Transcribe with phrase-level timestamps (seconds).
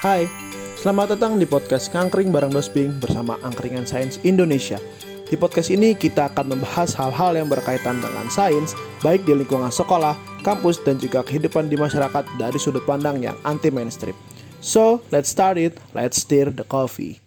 [0.00, 0.24] Hai,
[0.80, 4.80] selamat datang di podcast Ngangkring bareng Dosping bersama Angkringan Sains Indonesia.
[5.28, 8.72] Di podcast ini kita akan membahas hal-hal yang berkaitan dengan sains,
[9.04, 13.68] baik di lingkungan sekolah, kampus, dan juga kehidupan di masyarakat dari sudut pandang yang anti
[13.68, 14.16] mainstream.
[14.64, 15.76] So, let's start it.
[15.92, 17.20] Let's stir the coffee.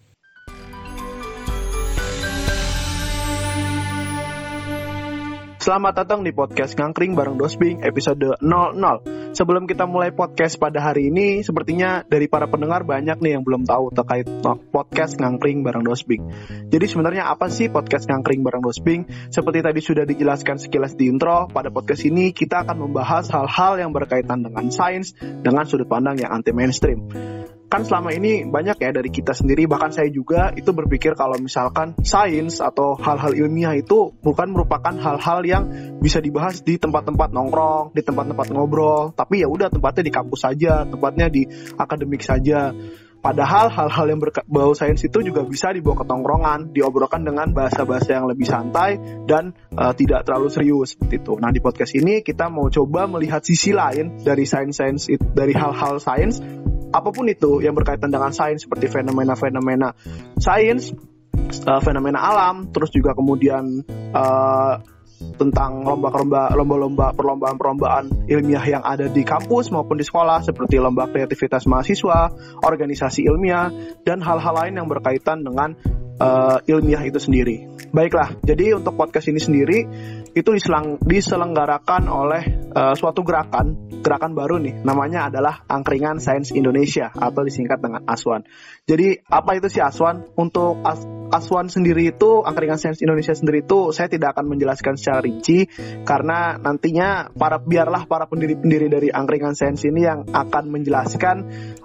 [5.62, 9.13] Selamat datang di podcast Ngangkring bareng Dosbing episode 00.
[9.34, 13.66] Sebelum kita mulai podcast pada hari ini, sepertinya dari para pendengar banyak nih yang belum
[13.66, 14.30] tahu terkait
[14.70, 16.30] podcast Ngangkring bareng Dosbing.
[16.70, 19.10] Jadi sebenarnya apa sih podcast Ngangkring bareng Dosbing?
[19.34, 23.90] Seperti tadi sudah dijelaskan sekilas di intro, pada podcast ini kita akan membahas hal-hal yang
[23.90, 27.10] berkaitan dengan sains dengan sudut pandang yang anti mainstream
[27.74, 31.98] kan selama ini banyak ya dari kita sendiri bahkan saya juga itu berpikir kalau misalkan
[32.06, 35.66] sains atau hal-hal ilmiah itu bukan merupakan hal-hal yang
[35.98, 40.86] bisa dibahas di tempat-tempat nongkrong, di tempat-tempat ngobrol, tapi ya udah tempatnya di kampus saja,
[40.86, 42.70] tempatnya di akademik saja.
[43.24, 48.28] Padahal hal-hal yang berbau sains itu juga bisa dibawa ke tongkrongan, diobrolkan dengan bahasa-bahasa yang
[48.28, 51.32] lebih santai dan uh, tidak terlalu serius seperti itu.
[51.40, 56.38] Nah di podcast ini kita mau coba melihat sisi lain dari sains-sains dari hal-hal sains
[56.94, 59.98] apa pun itu yang berkaitan dengan sains seperti fenomena-fenomena
[60.38, 60.94] sains,
[61.66, 63.82] uh, fenomena alam, terus juga kemudian
[64.14, 64.78] uh,
[65.34, 72.30] tentang lomba-lomba perlombaan-perlombaan ilmiah yang ada di kampus maupun di sekolah seperti lomba kreativitas mahasiswa,
[72.62, 73.72] organisasi ilmiah
[74.06, 75.74] dan hal-hal lain yang berkaitan dengan
[76.20, 77.66] uh, ilmiah itu sendiri.
[77.94, 79.78] Baiklah, jadi untuk podcast ini sendiri
[80.34, 82.42] itu diselang, diselenggarakan oleh
[82.74, 88.42] uh, suatu gerakan, gerakan baru nih, namanya adalah Angkringan Sains Indonesia atau disingkat dengan ASWAN.
[88.82, 90.34] Jadi apa itu sih ASWAN?
[90.34, 95.18] Untuk As Aswan sendiri itu, Angkringan Sains Indonesia sendiri itu, saya tidak akan menjelaskan secara
[95.24, 95.66] rinci
[96.06, 101.36] karena nantinya para biarlah para pendiri-pendiri dari Angkringan Sains ini yang akan menjelaskan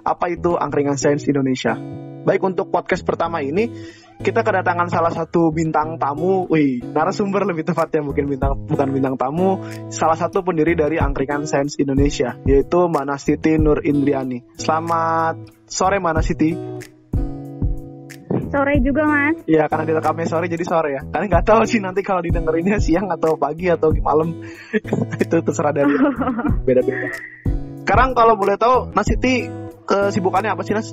[0.06, 1.74] apa itu Angkringan Sains Indonesia.
[2.20, 3.72] Baik untuk podcast pertama ini
[4.20, 9.64] kita kedatangan salah satu bintang tamu, wih, narasumber lebih tepatnya mungkin bintang bukan bintang tamu,
[9.88, 14.44] salah satu pendiri dari Angkringan Sains Indonesia, yaitu Mbak Nasiti Nur Indriani.
[14.60, 16.50] Selamat sore Mbak Nasiti.
[18.50, 19.40] Sore juga mas.
[19.46, 21.02] Iya karena direkamnya sore jadi sore ya.
[21.06, 24.42] Karena nggak tahu sih nanti kalau didengerinnya siang atau pagi atau malam
[25.22, 25.94] itu terserah dari
[26.66, 27.08] beda-beda.
[27.86, 29.46] Sekarang kalau boleh tahu Nasiti
[29.86, 30.92] kesibukannya apa sih Nas?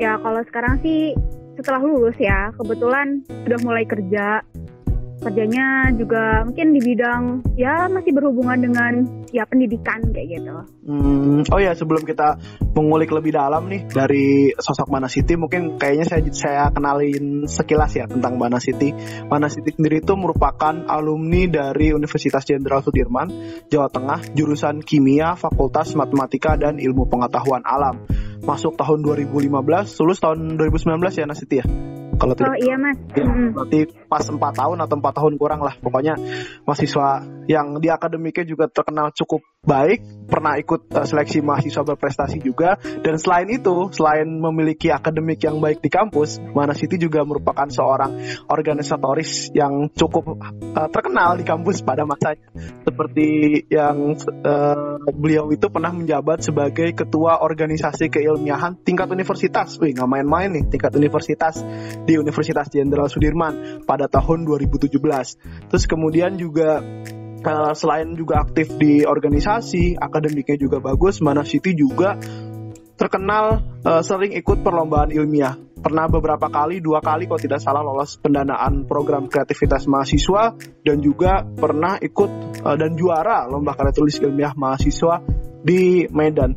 [0.00, 1.12] Ya kalau sekarang sih
[1.56, 4.44] setelah lulus ya kebetulan sudah mulai kerja
[5.16, 7.22] kerjanya juga mungkin di bidang
[7.56, 8.92] ya masih berhubungan dengan
[9.32, 10.56] ya pendidikan kayak gitu.
[10.86, 12.36] Hmm, oh ya sebelum kita
[12.76, 18.04] mengulik lebih dalam nih dari sosok Mana City mungkin kayaknya saya saya kenalin sekilas ya
[18.04, 18.92] tentang Mana City.
[19.26, 23.32] Mana City sendiri itu merupakan alumni dari Universitas Jenderal Sudirman,
[23.72, 28.04] Jawa Tengah, jurusan Kimia, Fakultas Matematika dan Ilmu Pengetahuan Alam
[28.46, 29.50] masuk tahun 2015,
[30.06, 31.95] lulus tahun 2019 ya Nasiti ya?
[32.16, 32.96] Kalau oh iya mas.
[33.12, 35.74] Ya, berarti pas 4 tahun atau 4 tahun kurang lah.
[35.78, 36.16] Pokoknya
[36.64, 42.78] mahasiswa yang di akademiknya juga terkenal cukup baik, pernah ikut uh, seleksi mahasiswa berprestasi juga,
[43.02, 48.14] dan selain itu, selain memiliki akademik yang baik di kampus, Mana City juga merupakan seorang
[48.46, 52.46] organisatoris yang cukup uh, terkenal di kampus pada masanya.
[52.86, 53.26] Seperti
[53.66, 54.14] yang
[54.46, 59.74] uh, beliau itu pernah menjabat sebagai ketua organisasi keilmiahan tingkat universitas.
[59.82, 61.58] Wih, nggak main-main nih, tingkat universitas
[62.06, 65.68] di Universitas Jenderal Sudirman pada tahun 2017.
[65.68, 66.78] Terus kemudian juga
[67.42, 72.14] uh, selain juga aktif di organisasi, akademiknya juga bagus, Mana City juga
[72.96, 75.58] terkenal uh, sering ikut perlombaan ilmiah.
[75.76, 81.44] Pernah beberapa kali, dua kali kalau tidak salah lolos pendanaan program kreativitas mahasiswa dan juga
[81.44, 82.30] pernah ikut
[82.64, 85.20] uh, dan juara lomba karya tulis ilmiah mahasiswa
[85.62, 86.54] di Medan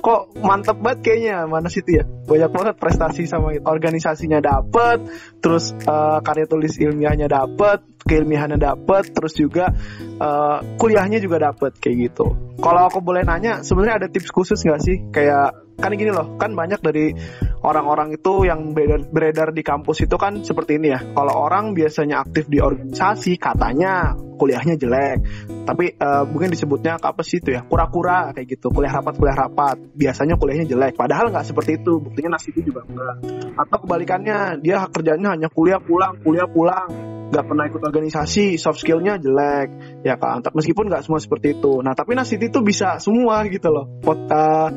[0.00, 1.46] kok mantep banget kayaknya.
[1.46, 2.04] Mana City ya?
[2.04, 4.98] Banyak banget prestasi sama organisasinya dapet
[5.38, 9.70] terus uh, karya tulis ilmiahnya dapet keilmiahannya dapet terus juga
[10.18, 12.26] uh, kuliahnya juga dapet kayak gitu.
[12.60, 14.96] Kalau aku boleh nanya sebenarnya ada tips khusus nggak sih?
[15.12, 17.16] Kayak kan gini loh kan banyak dari
[17.60, 21.00] orang-orang itu yang beredar, beredar di kampus itu kan seperti ini ya.
[21.12, 25.18] Kalau orang biasanya aktif di organisasi katanya kuliahnya jelek.
[25.68, 27.60] Tapi uh, mungkin disebutnya apa sih itu ya?
[27.68, 28.72] Kura-kura kayak gitu.
[28.72, 29.76] Kuliah rapat kuliah rapat.
[29.92, 30.96] Biasanya kuliahnya jelek.
[30.96, 32.00] Padahal nggak seperti itu.
[32.00, 33.16] Buktinya nasib juga enggak.
[33.60, 36.88] Atau kebalikannya dia kerjanya hanya kuliah pulang kuliah pulang.
[37.30, 40.00] Nggak pernah ikut organisasi soft skillnya jelek.
[40.02, 40.40] Ya kan?
[40.56, 41.84] Meskipun nggak semua seperti itu.
[41.84, 43.86] Nah tapi nasib itu bisa semua gitu loh.
[44.00, 44.68] Pot, uh,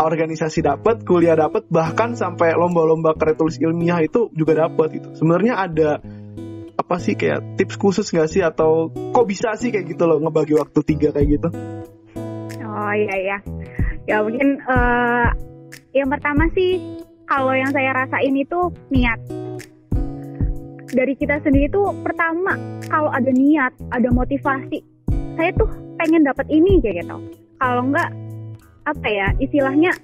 [0.00, 5.08] organisasi dapat, kuliah dapat, bahkan sampai lomba-lomba karya tulis ilmiah itu juga dapat itu.
[5.16, 6.00] Sebenarnya ada
[6.72, 10.56] apa sih kayak tips khusus nggak sih atau kok bisa sih kayak gitu loh ngebagi
[10.56, 11.48] waktu tiga kayak gitu?
[12.62, 13.38] Oh iya iya,
[14.08, 15.28] ya mungkin uh,
[15.92, 16.80] yang pertama sih
[17.28, 19.20] kalau yang saya rasain itu niat
[20.92, 22.56] dari kita sendiri tuh pertama
[22.88, 24.84] kalau ada niat ada motivasi
[25.36, 27.16] saya tuh pengen dapat ini kayak gitu
[27.56, 28.10] kalau enggak
[28.82, 29.94] apa ya istilahnya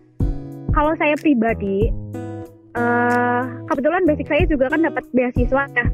[0.71, 1.91] kalau saya pribadi
[2.79, 5.87] uh, kebetulan basic saya juga kan dapat beasiswa ya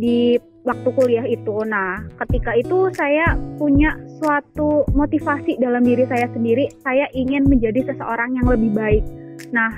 [0.00, 1.62] di waktu kuliah itu.
[1.66, 8.38] Nah, ketika itu saya punya suatu motivasi dalam diri saya sendiri, saya ingin menjadi seseorang
[8.38, 9.04] yang lebih baik.
[9.50, 9.70] Nah,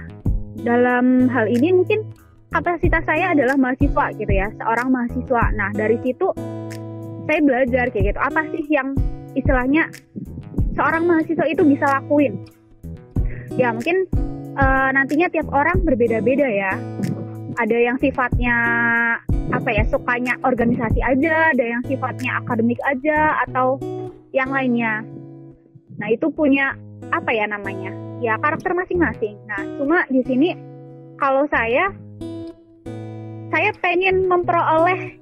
[0.60, 2.04] dalam hal ini mungkin
[2.52, 5.44] kapasitas saya adalah mahasiswa gitu ya, seorang mahasiswa.
[5.56, 6.30] Nah, dari situ
[7.24, 8.20] saya belajar kayak gitu.
[8.20, 8.92] Apa sih yang
[9.34, 9.88] istilahnya
[10.74, 12.44] seorang mahasiswa itu bisa lakuin?
[13.54, 14.10] Ya, mungkin
[14.58, 16.74] uh, nantinya tiap orang berbeda-beda ya.
[17.54, 18.56] Ada yang sifatnya
[19.54, 23.78] apa ya sukanya organisasi aja, ada yang sifatnya akademik aja atau
[24.34, 25.06] yang lainnya.
[26.02, 26.74] Nah itu punya
[27.14, 27.94] apa ya namanya?
[28.18, 29.38] Ya karakter masing-masing.
[29.46, 30.58] Nah cuma di sini
[31.22, 31.94] kalau saya
[33.54, 35.14] saya pengen memperoleh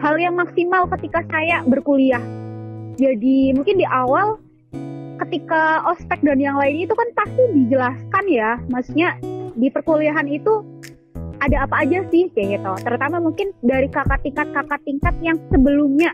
[0.00, 2.22] hal yang maksimal ketika saya berkuliah.
[2.96, 4.40] Jadi mungkin di awal
[5.18, 9.08] ketika ospek dan yang lain itu kan pasti dijelaskan ya, maksudnya
[9.58, 10.62] di perkuliahan itu
[11.38, 12.72] ada apa aja sih kayak gitu.
[12.82, 16.10] Terutama mungkin dari kakak tingkat kakak tingkat yang sebelumnya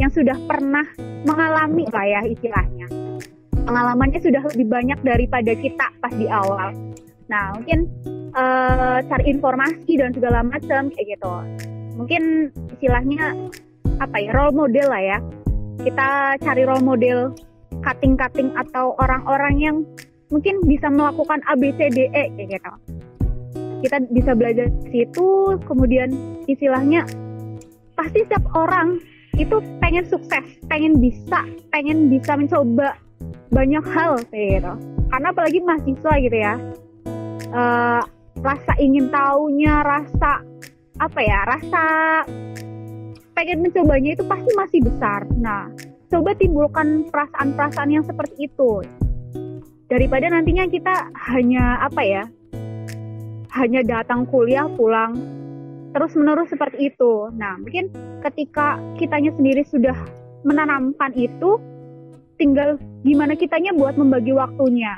[0.00, 0.84] yang sudah pernah
[1.28, 2.88] mengalami lah ya istilahnya.
[3.62, 6.74] Pengalamannya sudah lebih banyak daripada kita pas di awal.
[7.30, 7.86] Nah mungkin
[8.34, 11.32] uh, cari informasi dan segala macam kayak gitu.
[11.94, 13.36] Mungkin istilahnya
[14.00, 15.18] apa ya role model lah ya.
[15.82, 17.18] Kita cari role model
[17.80, 19.76] cutting-cutting atau orang-orang yang
[20.32, 22.72] mungkin bisa melakukan ABCDE kayak gitu.
[23.84, 26.08] Kita bisa belajar di situ kemudian
[26.48, 27.04] istilahnya
[27.98, 29.00] pasti setiap orang
[29.36, 32.96] itu pengen sukses pengen bisa pengen bisa mencoba
[33.52, 34.72] banyak hal kayak gitu.
[35.12, 36.54] Karena apalagi mahasiswa gitu ya
[37.52, 38.02] uh,
[38.40, 40.40] rasa ingin tahunya rasa
[40.96, 41.84] apa ya rasa
[43.32, 45.20] pengen mencobanya itu pasti masih besar.
[45.36, 45.68] Nah
[46.12, 48.84] coba timbulkan perasaan-perasaan yang seperti itu
[49.88, 52.24] daripada nantinya kita hanya apa ya
[53.56, 55.16] hanya datang kuliah pulang
[55.92, 57.28] terus menerus seperti itu.
[57.36, 57.92] Nah, mungkin
[58.24, 59.94] ketika kitanya sendiri sudah
[60.42, 61.60] menanamkan itu,
[62.40, 64.96] tinggal gimana kitanya buat membagi waktunya.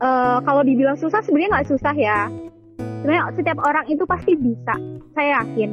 [0.00, 2.28] Uh, kalau dibilang susah, sebenarnya nggak susah ya.
[3.00, 4.76] Sebenarnya setiap orang itu pasti bisa,
[5.16, 5.70] saya yakin.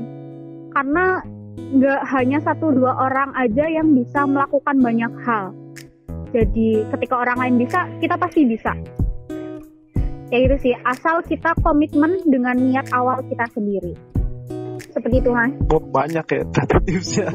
[0.72, 1.20] Karena
[1.58, 5.52] nggak hanya satu dua orang aja yang bisa melakukan banyak hal.
[6.32, 8.76] Jadi ketika orang lain bisa, kita pasti bisa
[10.28, 13.96] ya itu sih asal kita komitmen dengan niat awal kita sendiri
[14.98, 15.54] seperti itu mas.
[15.70, 16.42] Oh, banyak ya
[16.88, 17.30] tipsnya.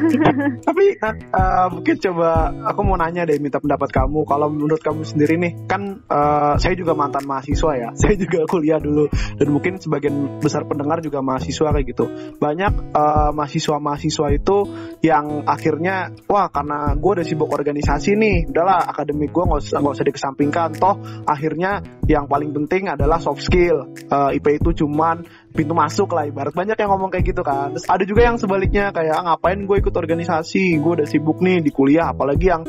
[0.68, 4.24] Tapi uh, mungkin coba aku mau nanya deh minta pendapat kamu.
[4.24, 7.88] Kalau menurut kamu sendiri nih kan uh, saya juga mantan mahasiswa ya.
[8.00, 9.10] Saya juga kuliah dulu.
[9.36, 12.04] Dan mungkin sebagian besar pendengar juga mahasiswa kayak gitu.
[12.40, 14.56] Banyak uh, mahasiswa-mahasiswa itu
[15.04, 19.94] yang akhirnya wah karena gue udah sibuk organisasi nih udahlah akademik gue nggak usah nggak
[20.00, 20.68] usah dikesampingkan.
[20.80, 20.96] Toh
[21.28, 23.92] akhirnya yang paling penting adalah soft skill.
[24.08, 25.24] Uh, IP itu cuman
[25.54, 26.50] pintu masuk lah ibarat.
[26.50, 27.70] Banyak yang ngomong kayak gitu kan.
[27.78, 30.82] Terus ada juga yang sebaliknya kayak ah, ngapain gue ikut organisasi?
[30.82, 32.10] Gue udah sibuk nih di kuliah.
[32.10, 32.62] Apalagi yang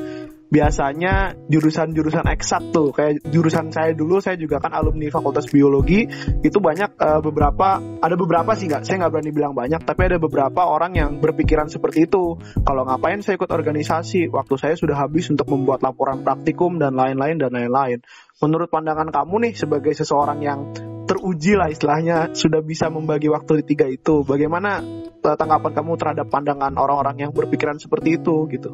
[0.45, 2.93] biasanya jurusan-jurusan eksak tuh.
[2.93, 6.05] Kayak jurusan saya dulu saya juga kan alumni fakultas biologi.
[6.45, 10.17] Itu banyak uh, beberapa ada beberapa sih nggak saya nggak berani bilang banyak tapi ada
[10.21, 12.37] beberapa orang yang berpikiran seperti itu.
[12.61, 14.29] Kalau ngapain saya ikut organisasi?
[14.29, 17.99] Waktu saya sudah habis untuk membuat laporan praktikum dan lain-lain dan lain-lain.
[18.39, 20.69] Menurut pandangan kamu nih sebagai seseorang yang
[21.05, 24.25] teruji lah istilahnya sudah bisa membagi waktu di tiga itu.
[24.25, 24.81] Bagaimana
[25.21, 28.69] uh, tanggapan kamu terhadap pandangan orang-orang yang berpikiran seperti itu gitu?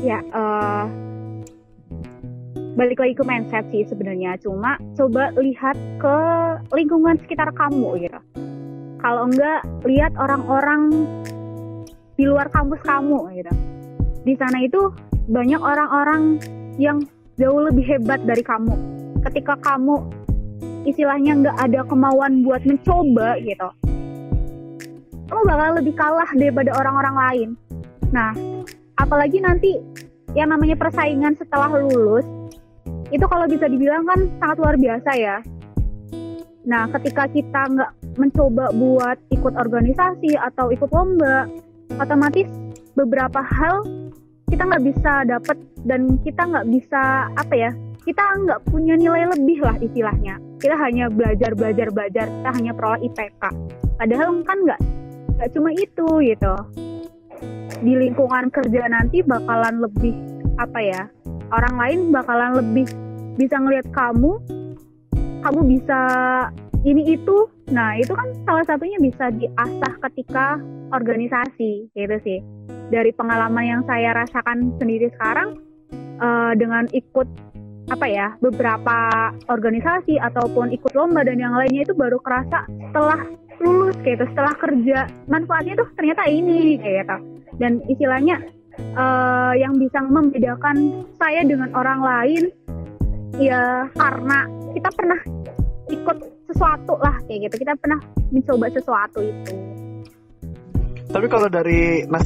[0.00, 0.86] Ya, uh,
[2.78, 4.38] balik lagi ke mindset sih sebenarnya.
[4.40, 6.16] Cuma coba lihat ke
[6.72, 8.20] lingkungan sekitar kamu gitu.
[9.00, 10.82] Kalau enggak lihat orang-orang
[12.14, 13.52] di luar kampus kamu gitu.
[14.24, 14.92] Di sana itu
[15.28, 16.36] banyak orang-orang
[16.76, 17.00] yang
[17.40, 18.76] jauh lebih hebat dari kamu.
[19.24, 20.19] Ketika kamu
[20.88, 23.68] istilahnya nggak ada kemauan buat mencoba gitu.
[25.30, 27.48] Lo bakal lebih kalah daripada orang-orang lain.
[28.10, 28.32] Nah
[28.98, 29.78] apalagi nanti
[30.34, 32.26] yang namanya persaingan setelah lulus
[33.10, 35.36] itu kalau bisa dibilang kan sangat luar biasa ya.
[36.66, 41.48] Nah ketika kita nggak mencoba buat ikut organisasi atau ikut lomba
[41.98, 42.46] otomatis
[42.94, 43.82] beberapa hal
[44.50, 45.56] kita nggak bisa dapat
[45.86, 47.72] dan kita nggak bisa apa ya
[48.04, 50.40] kita nggak punya nilai lebih lah istilahnya.
[50.60, 52.26] Kita hanya belajar belajar belajar.
[52.28, 53.44] Kita hanya peroleh IPK
[54.00, 54.80] padahal kan nggak
[55.36, 56.54] nggak cuma itu gitu.
[57.84, 60.16] Di lingkungan kerja nanti bakalan lebih
[60.56, 61.02] apa ya
[61.52, 62.88] orang lain bakalan lebih
[63.36, 64.40] bisa ngelihat kamu.
[65.40, 66.00] Kamu bisa
[66.84, 67.48] ini itu.
[67.72, 70.56] Nah itu kan salah satunya bisa diasah ketika
[70.96, 72.40] organisasi gitu sih.
[72.90, 75.60] Dari pengalaman yang saya rasakan sendiri sekarang
[76.18, 77.28] uh, dengan ikut
[77.90, 83.18] apa ya beberapa organisasi ataupun ikut lomba dan yang lainnya itu baru kerasa setelah
[83.60, 84.98] lulus kayak gitu setelah kerja.
[85.26, 87.16] Manfaatnya tuh ternyata ini kayak gitu.
[87.58, 88.40] Dan istilahnya
[88.96, 92.42] uh, yang bisa membedakan saya dengan orang lain
[93.36, 95.20] ya karena kita pernah
[95.90, 96.18] ikut
[96.48, 97.66] sesuatu lah kayak gitu.
[97.66, 97.98] Kita pernah
[98.30, 99.54] mencoba sesuatu itu.
[101.10, 102.22] Tapi kalau dari nas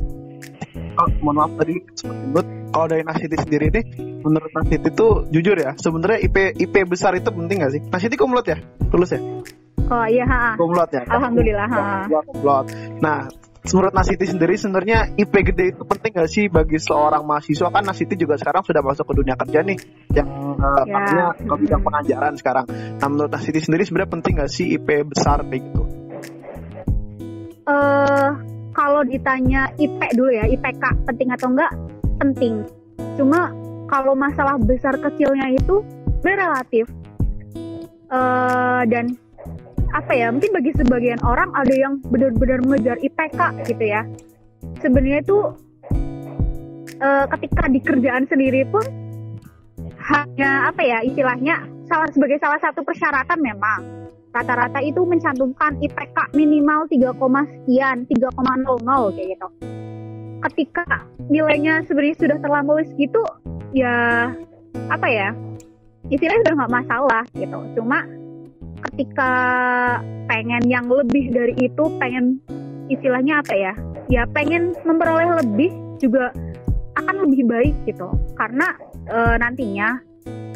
[1.00, 5.76] oh, mohon maaf tadi sempat kalau dari Nasiti sendiri nih menurut Nasiti itu jujur ya
[5.76, 9.20] sebenarnya IP IP besar itu penting gak sih Nasiti kumlot ya lulus ya
[9.92, 10.56] oh iya ha.
[10.56, 12.08] kumlot ya alhamdulillah ha.
[12.08, 12.66] kumlot
[13.04, 13.28] nah
[13.72, 18.12] menurut Nasiti sendiri sebenarnya IP gede itu penting gak sih bagi seorang mahasiswa kan Nasiti
[18.20, 19.78] juga sekarang sudah masuk ke dunia kerja nih
[20.12, 20.28] yang
[20.60, 21.32] uh, ya.
[21.32, 22.68] ke bidang pengajaran sekarang.
[23.00, 25.82] Nah menurut Nasiti sendiri sebenarnya penting gak sih IP besar kayak gitu?
[27.64, 28.36] Uh,
[28.76, 31.72] kalau ditanya IP dulu ya IPK penting atau enggak
[32.20, 32.54] penting.
[33.16, 33.48] Cuma
[33.94, 35.86] kalau masalah besar kecilnya itu
[36.26, 36.90] relatif
[38.10, 39.14] uh, dan
[39.94, 44.02] apa ya mungkin bagi sebagian orang ada yang benar-benar mengejar IPK gitu ya.
[44.82, 45.38] Sebenarnya itu
[46.98, 48.82] uh, ketika di kerjaan sendiri pun
[50.10, 53.80] hanya apa ya istilahnya salah sebagai salah satu persyaratan memang.
[54.34, 59.48] Rata-rata itu mencantumkan IPK minimal 3, sekian 3,00 kayak gitu
[60.50, 60.84] ketika
[61.32, 63.22] nilainya sebenarnya sudah terlampau segitu
[63.72, 64.28] ya
[64.92, 65.28] apa ya
[66.12, 67.58] istilahnya udah nggak masalah gitu.
[67.78, 68.04] Cuma
[68.90, 69.32] ketika
[70.28, 72.40] pengen yang lebih dari itu pengen
[72.92, 73.72] istilahnya apa ya
[74.12, 76.28] ya pengen memperoleh lebih juga
[77.00, 78.12] akan lebih baik gitu.
[78.36, 78.76] Karena
[79.08, 79.96] e, nantinya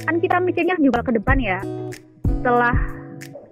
[0.05, 1.61] kan kita mikirnya juga ke depan ya.
[2.29, 2.77] Setelah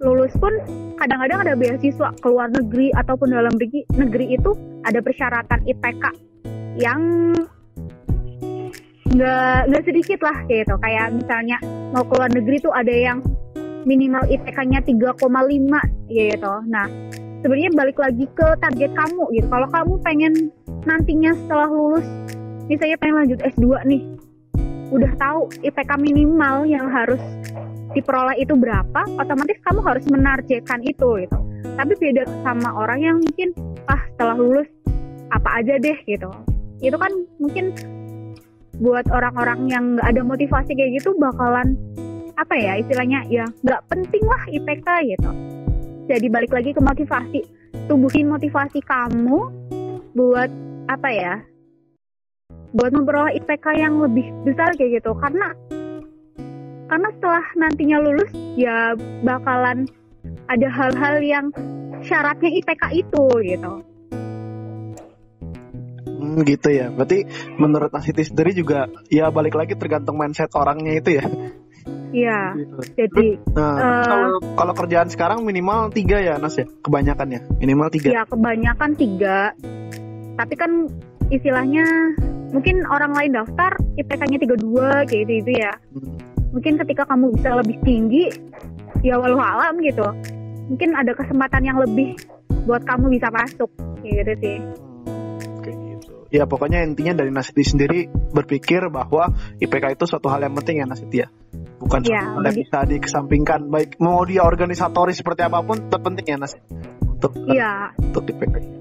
[0.05, 0.53] lulus pun
[1.01, 3.53] kadang-kadang ada beasiswa ke luar negeri ataupun dalam
[3.97, 4.53] negeri itu
[4.87, 6.03] ada persyaratan IPK
[6.79, 7.01] yang
[9.07, 11.57] nggak nggak sedikit lah gitu kayak misalnya
[11.91, 13.19] mau ke luar negeri tuh ada yang
[13.87, 15.15] minimal IPK-nya 3,5
[16.11, 16.53] gitu.
[16.67, 16.87] Nah,
[17.39, 19.47] sebenarnya balik lagi ke target kamu gitu.
[19.47, 20.33] Kalau kamu pengen
[20.83, 22.03] nantinya setelah lulus,
[22.67, 24.03] misalnya pengen lanjut S2 nih,
[24.91, 27.23] udah tahu IPK minimal yang harus
[27.95, 31.39] diperoleh itu berapa, otomatis kamu harus menargetkan itu gitu.
[31.63, 33.55] Tapi beda sama orang yang mungkin
[33.87, 34.67] ah setelah lulus
[35.31, 36.29] apa aja deh gitu.
[36.79, 37.73] Itu kan mungkin
[38.77, 41.73] buat orang-orang yang nggak ada motivasi kayak gitu bakalan
[42.37, 45.31] apa ya istilahnya ya nggak penting lah IPK gitu.
[46.07, 47.41] Jadi balik lagi ke motivasi.
[47.89, 49.39] Tubuhin motivasi kamu
[50.15, 50.49] buat
[50.87, 51.33] apa ya
[52.75, 55.11] buat memperoleh IPK yang lebih besar kayak gitu.
[55.17, 55.51] Karena
[56.87, 59.89] karena setelah nantinya lulus ya bakalan
[60.47, 61.45] ada hal-hal yang
[62.05, 63.73] syaratnya IPK itu gitu
[66.27, 66.91] Hmm, gitu ya.
[66.91, 67.23] Berarti
[67.55, 71.25] menurut Asiti sendiri juga ya balik lagi tergantung mindset orangnya itu ya.
[72.11, 72.39] Iya.
[72.59, 72.79] Gitu.
[72.99, 77.87] Jadi nah, uh, kalau kalau kerjaan sekarang minimal tiga ya Nas ya, kebanyakan ya, minimal
[77.95, 78.09] tiga.
[78.11, 79.37] Iya kebanyakan tiga.
[80.35, 80.71] Tapi kan
[81.31, 81.85] istilahnya
[82.51, 85.73] mungkin orang lain daftar IPK-nya dua kayak gitu, gitu ya.
[85.95, 86.15] Hmm.
[86.51, 88.31] Mungkin ketika kamu bisa lebih tinggi,
[89.03, 90.03] ya walau alam gitu.
[90.67, 92.19] Mungkin ada kesempatan yang lebih
[92.67, 93.71] buat kamu bisa masuk
[94.03, 94.57] kayak gitu sih.
[96.27, 100.85] Ya pokoknya intinya dari Nasiti sendiri berpikir bahwa IPK itu suatu hal yang penting ya
[100.85, 101.27] Nasiti ya.
[101.77, 103.69] Bukan ya, yang bisa dikesampingkan.
[103.69, 106.57] Baik mau dia organisatoris seperti apa pun terpenting ya Nas
[107.05, 107.93] untuk ya.
[107.97, 108.77] untuk di PK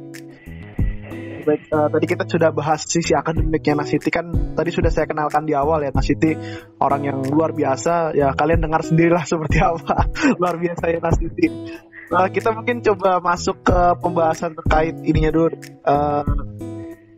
[1.47, 4.11] baik uh, tadi kita sudah bahas sisi akademiknya Nasiti.
[4.11, 6.35] Kan tadi sudah saya kenalkan di awal ya Nasiti
[6.83, 8.19] orang yang luar biasa.
[8.19, 10.11] Ya kalian dengar sendirilah seperti apa.
[10.43, 11.47] Luar biasa ya Nasiti.
[12.11, 15.55] Uh, kita mungkin coba masuk ke pembahasan terkait ininya dulu.
[15.87, 16.23] Uh,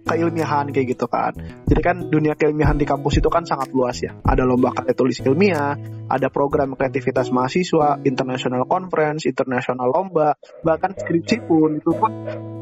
[0.09, 1.37] keilmiahan kayak gitu kan.
[1.69, 4.17] Jadi kan dunia keilmiahan di kampus itu kan sangat luas ya.
[4.25, 5.77] Ada lomba karya tulis ilmiah,
[6.09, 12.11] ada program kreativitas mahasiswa, international conference, international lomba, bahkan skripsi pun itu pun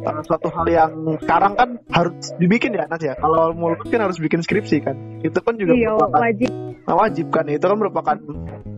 [0.03, 0.91] uh, suatu hal yang
[1.23, 3.15] sekarang kan harus dibikin ya Nas ya.
[3.15, 4.97] Kalau mau lulus kan harus bikin skripsi kan.
[5.23, 6.51] Itu kan juga iya, wajib.
[6.87, 7.47] Nah, wajib kan.
[7.47, 8.17] Itu kan merupakan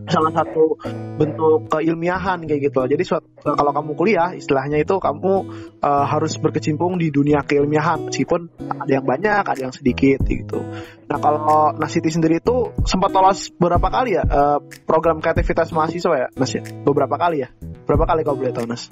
[0.09, 0.81] salah satu
[1.21, 2.81] bentuk keilmiahan kayak gitu.
[2.89, 5.33] Jadi suatu, kalau kamu kuliah, istilahnya itu kamu
[5.85, 10.65] uh, harus berkecimpung di dunia keilmiahan meskipun ada yang banyak, ada yang sedikit gitu.
[11.09, 16.29] Nah kalau Nasiti sendiri itu sempat lolos berapa kali ya uh, program kreativitas mahasiswa ya,
[16.35, 16.63] Nas ya?
[16.83, 17.49] Beberapa kali ya?
[17.85, 18.89] Berapa kali kau boleh tahu Nas?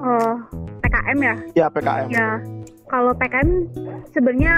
[0.00, 0.34] Oh,
[0.80, 1.34] PKM ya?
[1.52, 2.08] Ya PKM.
[2.08, 2.28] Ya,
[2.88, 3.68] kalau PKM
[4.16, 4.54] sebenarnya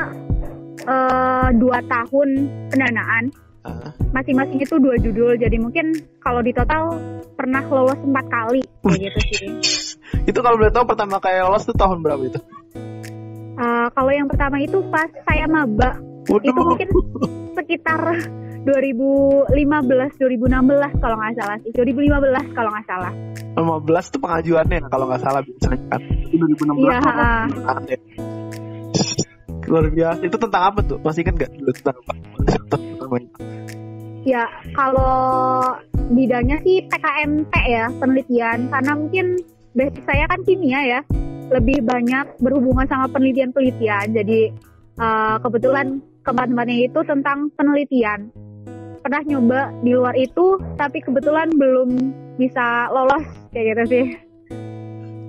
[0.86, 2.28] uh, dua tahun
[2.70, 3.34] pendanaan
[4.12, 6.98] masing-masing itu dua judul jadi mungkin kalau di total
[7.38, 9.48] pernah lolos empat kali kayak gitu sih.
[10.30, 12.38] Itu kalau boleh tahu pertama kali lolos tuh tahun berapa itu?
[13.58, 15.98] Uh, kalau yang pertama itu pas saya maba.
[16.30, 16.46] Waduh.
[16.46, 16.88] itu mungkin
[17.58, 17.98] sekitar
[18.62, 21.70] 2015 2016 kalau nggak salah sih.
[21.74, 23.12] 2015 kalau nggak salah.
[23.58, 26.00] 15 itu pengajuannya kalau nggak salah biasanya kan?
[26.30, 27.98] 2016 iya,
[29.66, 30.20] luar biasa.
[30.24, 30.98] Itu tentang apa tuh?
[31.02, 31.50] Masih kan nggak?
[31.82, 33.18] Tentang apa?
[34.22, 34.46] Ya
[34.78, 35.74] kalau
[36.14, 38.70] bidangnya sih PKMP ya penelitian.
[38.70, 39.26] Karena mungkin
[39.74, 41.00] basic saya kan kimia ya.
[41.52, 44.40] Lebih banyak berhubungan sama penelitian-penelitian jadi
[44.96, 48.32] uh, kebetulan keempat-empatnya itu tentang penelitian.
[49.02, 51.90] Pernah nyoba di luar itu tapi kebetulan belum
[52.38, 54.31] bisa lolos kayak gitu sih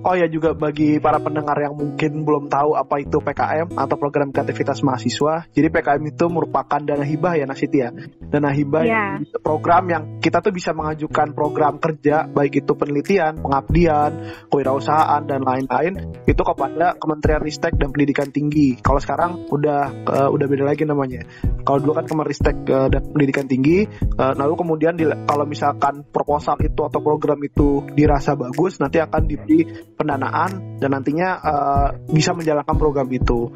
[0.04, 4.36] Oh ya juga bagi para pendengar yang mungkin belum tahu apa itu PKM atau program
[4.36, 5.48] kreativitas mahasiswa.
[5.56, 7.96] Jadi PKM itu merupakan dana hibah ya Nasiti ya.
[8.20, 9.24] Dana hibah yeah.
[9.40, 14.12] program yang kita tuh bisa mengajukan program kerja baik itu penelitian, pengabdian,
[14.52, 18.76] kewirausahaan dan lain-lain itu kepada Kementerian Ristek dan Pendidikan Tinggi.
[18.84, 21.24] Kalau sekarang udah uh, udah beda lagi namanya.
[21.64, 23.88] Kalau dulu kan Kemenristek uh, dan Pendidikan Tinggi,
[24.20, 29.22] uh, lalu kemudian di, kalau misalkan proposal itu atau program itu dirasa bagus nanti akan
[29.24, 33.54] diberi pendanaan dan nantinya uh, bisa menjalankan program itu.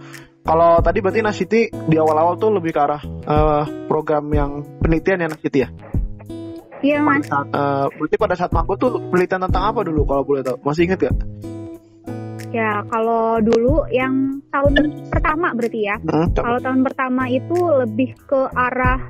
[0.47, 5.27] Kalau tadi berarti Nasiti di awal-awal tuh lebih ke arah uh, program yang penelitian ya
[5.27, 5.69] Nasiti ya?
[6.79, 7.27] Iya mas.
[7.27, 10.57] Uh, berarti pada saat mampu tuh penelitian tentang apa dulu kalau boleh tahu?
[10.63, 11.15] Masih inget gak?
[12.55, 15.99] Ya kalau dulu yang tahun pertama berarti ya.
[15.99, 19.03] Hmm, kalau tahun pertama itu lebih ke arah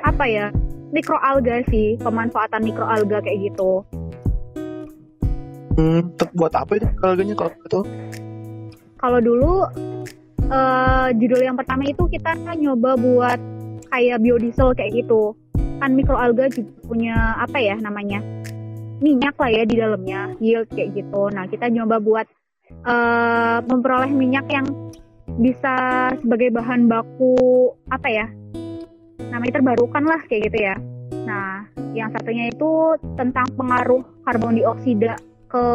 [0.00, 0.48] apa ya?
[0.92, 3.84] Mikroalga sih, pemanfaatan mikroalga kayak gitu.
[5.82, 7.80] Hmm, buat apa itu alganya kalau itu?
[9.02, 9.66] Kalau dulu
[10.46, 13.40] uh, judul yang pertama itu kita nyoba buat
[13.90, 15.34] kayak biodiesel kayak gitu.
[15.82, 18.22] Kan mikroalga juga punya apa ya namanya?
[19.02, 21.26] minyak lah ya di dalamnya, yield kayak gitu.
[21.34, 22.26] Nah, kita nyoba buat
[22.86, 24.62] uh, memperoleh minyak yang
[25.42, 25.74] bisa
[26.22, 27.34] sebagai bahan baku
[27.90, 28.26] apa ya?
[29.34, 30.78] Namanya terbarukan lah kayak gitu ya.
[31.26, 31.66] Nah,
[31.98, 35.18] yang satunya itu tentang pengaruh karbon dioksida
[35.52, 35.66] ke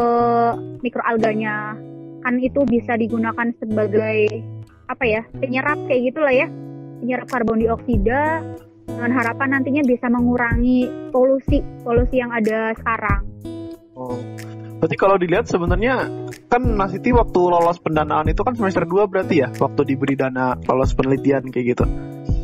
[0.82, 1.78] mikroalganya
[2.26, 4.42] kan itu bisa digunakan sebagai
[4.90, 6.50] apa ya penyerap kayak gitulah ya
[6.98, 8.42] penyerap karbon dioksida
[8.90, 13.22] dengan harapan nantinya bisa mengurangi polusi polusi yang ada sekarang.
[13.94, 14.18] Oh.
[14.78, 16.06] Berarti kalau dilihat sebenarnya
[16.46, 20.94] kan Nasiti waktu lolos pendanaan itu kan semester 2 berarti ya waktu diberi dana lolos
[20.94, 21.84] penelitian kayak gitu.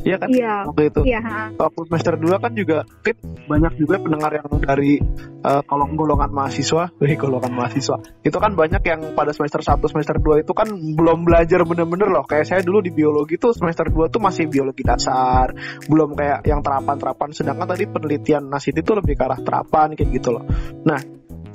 [0.05, 0.29] Iya kan?
[0.29, 0.55] Iya.
[0.69, 1.01] Waktu itu.
[1.09, 1.21] Iya.
[1.57, 3.17] Waktu semester 2 kan juga mungkin
[3.49, 5.01] banyak juga pendengar yang dari
[5.40, 7.97] uh, kalau golongan mahasiswa, dari golongan mahasiswa.
[8.21, 12.25] Itu kan banyak yang pada semester 1, semester 2 itu kan belum belajar bener-bener loh.
[12.29, 15.57] Kayak saya dulu di biologi tuh semester 2 tuh masih biologi dasar,
[15.88, 17.33] belum kayak yang terapan-terapan.
[17.33, 20.45] Sedangkan tadi penelitian nasit itu lebih ke arah terapan kayak gitu loh.
[20.85, 21.01] Nah,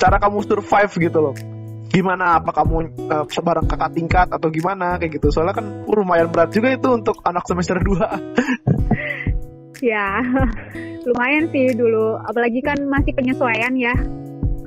[0.02, 1.59] cara kamu survive gitu loh
[1.90, 5.34] gimana apa kamu uh, sebarang kakak tingkat atau gimana kayak gitu.
[5.34, 7.98] Soalnya kan lumayan berat juga itu untuk anak semester 2
[9.92, 10.22] ya
[11.04, 12.22] lumayan sih dulu.
[12.30, 13.96] Apalagi kan masih penyesuaian ya.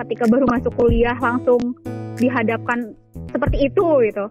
[0.02, 1.78] Ketika baru masuk kuliah langsung
[2.18, 2.92] dihadapkan
[3.30, 4.26] seperti itu gitu.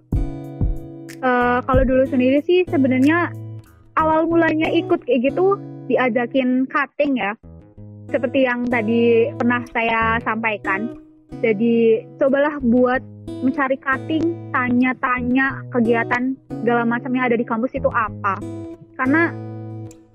[1.21, 3.30] Uh, kalau dulu sendiri sih sebenarnya
[3.93, 5.56] awal mulanya ikut kayak gitu
[5.88, 7.32] diajakin cutting ya.
[8.12, 11.01] Seperti yang tadi pernah saya sampaikan
[11.39, 13.00] jadi cobalah buat
[13.41, 18.38] mencari cutting, tanya-tanya kegiatan segala macam yang ada di kampus itu apa.
[19.00, 19.32] Karena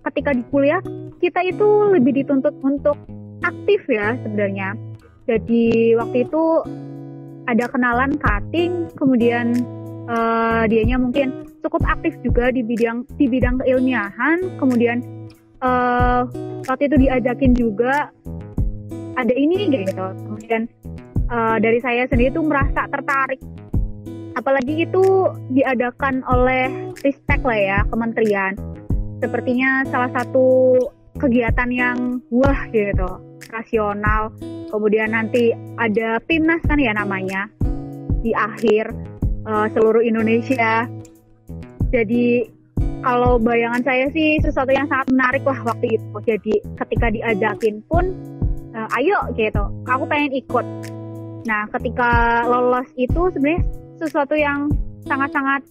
[0.07, 0.79] ketika di kuliah
[1.19, 2.95] kita itu lebih dituntut untuk
[3.43, 4.77] aktif ya sebenarnya.
[5.27, 6.43] Jadi waktu itu
[7.51, 9.59] ada kenalan cutting, kemudian
[10.07, 15.03] uh, dianya mungkin cukup aktif juga di bidang di bidang keilmiahan, kemudian
[15.59, 16.31] uh,
[16.71, 18.15] waktu itu diajakin juga
[19.19, 20.71] ada ini gitu, kemudian
[21.31, 23.41] uh, dari saya sendiri tuh merasa tertarik.
[24.37, 28.53] Apalagi itu diadakan oleh Ristek lah ya kementerian.
[29.25, 30.77] Sepertinya salah satu
[31.17, 33.09] kegiatan yang wah gitu
[33.49, 34.29] rasional.
[34.69, 37.49] Kemudian nanti ada PIMNAS kan ya namanya
[38.21, 38.93] di akhir
[39.49, 40.85] uh, seluruh Indonesia.
[41.89, 42.45] Jadi
[43.01, 46.07] kalau bayangan saya sih sesuatu yang sangat menarik lah waktu itu.
[46.29, 48.13] Jadi ketika diajakin pun
[48.77, 50.67] uh, ayo gitu aku pengen ikut
[51.47, 53.63] Nah, ketika lolos itu sebenarnya
[54.03, 54.69] sesuatu yang
[55.07, 55.63] sangat-sangat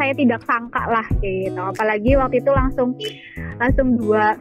[0.00, 1.60] saya tidak sangka lah gitu.
[1.60, 2.96] Apalagi waktu itu langsung
[3.60, 4.34] langsung dua.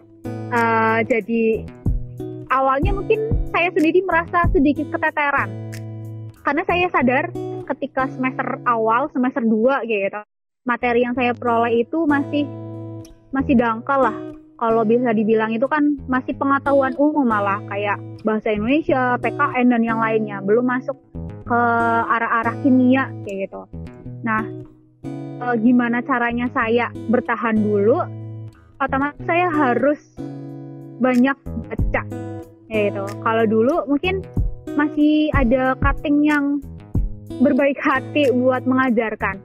[0.48, 1.68] Uh, jadi
[2.52, 3.20] awalnya mungkin
[3.52, 5.50] saya sendiri merasa sedikit keteteran
[6.44, 7.28] karena saya sadar
[7.76, 10.22] ketika semester awal semester 2 gitu
[10.64, 12.48] materi yang saya peroleh itu masih
[13.36, 14.18] masih dangkal lah
[14.58, 20.02] kalau bisa dibilang itu kan masih pengetahuan umum malah kayak bahasa Indonesia, PKN dan yang
[20.02, 20.98] lainnya belum masuk
[21.46, 21.62] ke
[22.10, 23.62] arah-arah kimia kayak gitu.
[24.26, 24.42] Nah,
[25.40, 28.02] e, gimana caranya saya bertahan dulu?
[28.82, 30.02] Otomatis saya harus
[30.98, 31.38] banyak
[31.70, 32.02] baca
[32.68, 33.06] kayak gitu.
[33.22, 34.26] Kalau dulu mungkin
[34.74, 36.60] masih ada cutting yang
[37.40, 39.38] berbaik hati buat mengajarkan.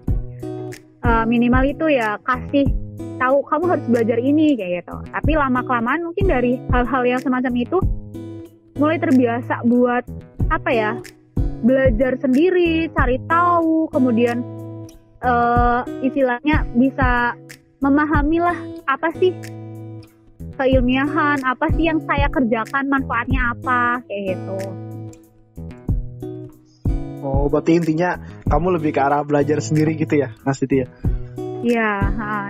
[1.04, 2.64] E, minimal itu ya kasih
[2.98, 4.96] tahu kamu harus belajar ini kayak gitu.
[5.10, 7.78] Tapi lama kelamaan mungkin dari hal-hal yang semacam itu
[8.76, 10.04] mulai terbiasa buat
[10.50, 10.92] apa ya
[11.62, 14.42] belajar sendiri, cari tahu, kemudian
[15.22, 17.38] uh, istilahnya bisa
[17.78, 18.58] memahami lah
[18.90, 19.30] apa sih
[20.58, 24.58] keilmiahan, apa sih yang saya kerjakan, manfaatnya apa kayak gitu.
[27.22, 28.18] Oh, berarti intinya
[28.50, 30.90] kamu lebih ke arah belajar sendiri gitu ya, Mas Titi ya?
[31.62, 31.90] Iya,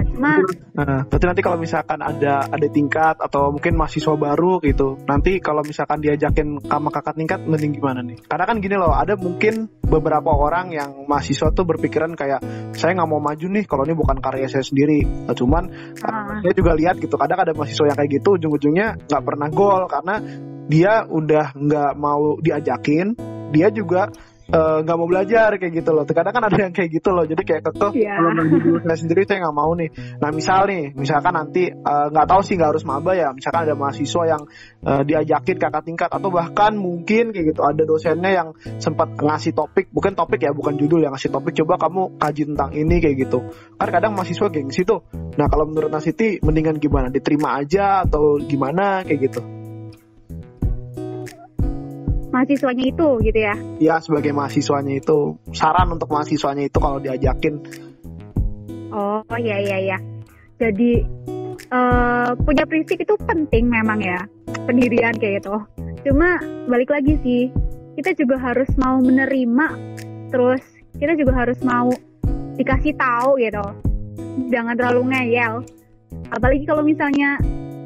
[0.08, 0.40] cuma
[0.72, 5.60] nah, berarti nanti kalau misalkan ada ada tingkat atau mungkin mahasiswa baru gitu, nanti kalau
[5.60, 8.16] misalkan diajakin sama kakak tingkat mending gimana nih?
[8.24, 12.40] Karena kan gini loh, ada mungkin beberapa orang yang mahasiswa tuh berpikiran kayak
[12.72, 15.04] saya nggak mau maju nih kalau ini bukan karya saya sendiri.
[15.04, 15.68] Nah, cuman
[16.00, 16.40] uh.
[16.40, 20.24] saya juga lihat gitu, kadang ada mahasiswa yang kayak gitu ujung-ujungnya nggak pernah gol karena
[20.72, 23.12] dia udah nggak mau diajakin,
[23.52, 24.08] dia juga
[24.52, 26.04] nggak uh, mau belajar kayak gitu loh.
[26.04, 27.24] Terkadang kan ada yang kayak gitu loh.
[27.24, 28.20] Jadi kayak kekeh yeah.
[28.20, 29.88] kalau bagi diri saya sendiri saya nggak mau nih.
[30.20, 33.32] Nah misal nih, misalkan nanti eh, nggak uh, tahu sih nggak harus maba ya.
[33.32, 34.42] Misalkan ada mahasiswa yang
[34.84, 39.88] uh, diajakin kakak tingkat atau bahkan mungkin kayak gitu ada dosennya yang sempat ngasih topik,
[39.88, 41.56] bukan topik ya, bukan judul yang ngasih topik.
[41.56, 43.38] Coba kamu kaji tentang ini kayak gitu.
[43.80, 45.00] Kan kadang mahasiswa gengsi tuh.
[45.40, 47.08] Nah kalau menurut Nasiti mendingan gimana?
[47.08, 49.61] Diterima aja atau gimana kayak gitu?
[52.32, 53.54] Mahasiswanya itu gitu ya?
[53.78, 57.60] Iya sebagai mahasiswanya itu saran untuk mahasiswanya itu kalau diajakin.
[58.92, 59.98] Oh iya iya iya.
[60.56, 61.04] Jadi
[61.68, 64.24] uh, punya prinsip itu penting memang ya
[64.64, 65.56] pendirian kayak gitu.
[66.08, 67.42] Cuma balik lagi sih
[68.00, 69.66] kita juga harus mau menerima
[70.32, 70.64] terus
[70.96, 71.92] kita juga harus mau
[72.56, 73.64] dikasih tahu gitu.
[74.48, 75.60] Jangan terlalu ngeyel.
[76.32, 77.36] Apalagi kalau misalnya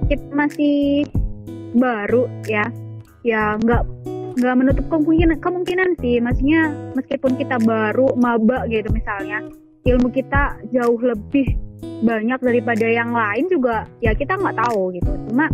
[0.07, 1.03] kita masih
[1.75, 2.65] baru ya
[3.27, 3.83] ya nggak
[4.37, 6.21] nggak menutup kemungkinan kemungkinan sih.
[6.21, 9.41] Maksudnya meskipun kita baru maba gitu misalnya
[9.87, 11.57] ilmu kita jauh lebih
[12.05, 15.13] banyak daripada yang lain juga ya kita nggak tahu gitu.
[15.33, 15.49] Cuma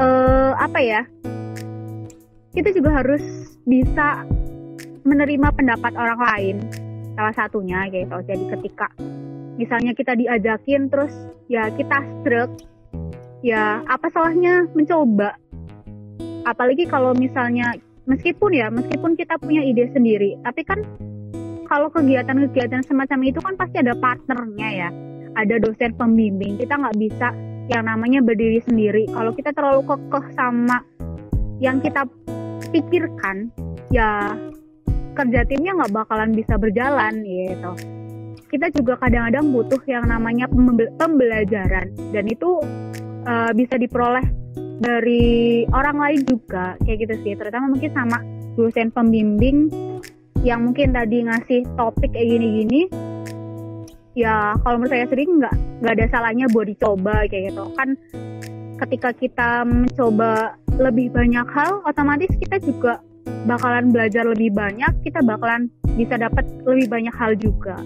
[0.00, 1.02] uh, apa ya?
[2.50, 3.22] Kita juga harus
[3.62, 4.26] bisa
[5.06, 6.56] menerima pendapat orang lain
[7.14, 8.16] salah satunya gitu.
[8.24, 8.88] Jadi ketika
[9.60, 11.12] misalnya kita diajakin terus
[11.52, 12.64] ya kita stroke
[13.44, 15.36] ya apa salahnya mencoba?
[16.48, 17.76] Apalagi kalau misalnya
[18.10, 20.82] meskipun ya meskipun kita punya ide sendiri tapi kan
[21.70, 24.90] kalau kegiatan-kegiatan semacam itu kan pasti ada partnernya ya.
[25.38, 27.30] Ada dosen pembimbing kita nggak bisa
[27.70, 29.06] yang namanya berdiri sendiri.
[29.06, 30.82] Kalau kita terlalu kekeh sama
[31.62, 32.02] yang kita
[32.74, 33.54] pikirkan
[33.94, 34.34] ya
[35.14, 37.72] kerja timnya nggak bakalan bisa berjalan gitu.
[38.50, 40.50] Kita juga kadang-kadang butuh yang namanya
[40.98, 41.94] pembelajaran.
[42.10, 42.58] Dan itu
[43.30, 44.26] uh, bisa diperoleh
[44.80, 47.32] dari orang lain juga kayak gitu sih.
[47.36, 48.18] Terutama mungkin sama
[48.56, 49.68] dosen pembimbing
[50.40, 52.88] yang mungkin tadi ngasih topik kayak gini-gini
[54.16, 57.64] ya kalau menurut saya sering nggak nggak ada salahnya buat dicoba kayak gitu.
[57.76, 57.88] Kan
[58.80, 63.04] ketika kita mencoba lebih banyak hal otomatis kita juga
[63.44, 67.76] bakalan belajar lebih banyak kita bakalan bisa dapat lebih banyak hal juga.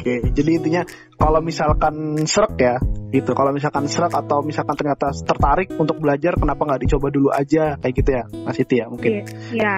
[0.00, 0.82] Oke, jadi intinya
[1.20, 2.80] kalau misalkan serak ya,
[3.10, 3.34] gitu.
[3.34, 7.76] Kalau misalkan serat atau misalkan ternyata tertarik untuk belajar kenapa nggak dicoba dulu aja?
[7.82, 9.26] Kayak gitu ya Mas Siti ya mungkin.
[9.52, 9.74] Iya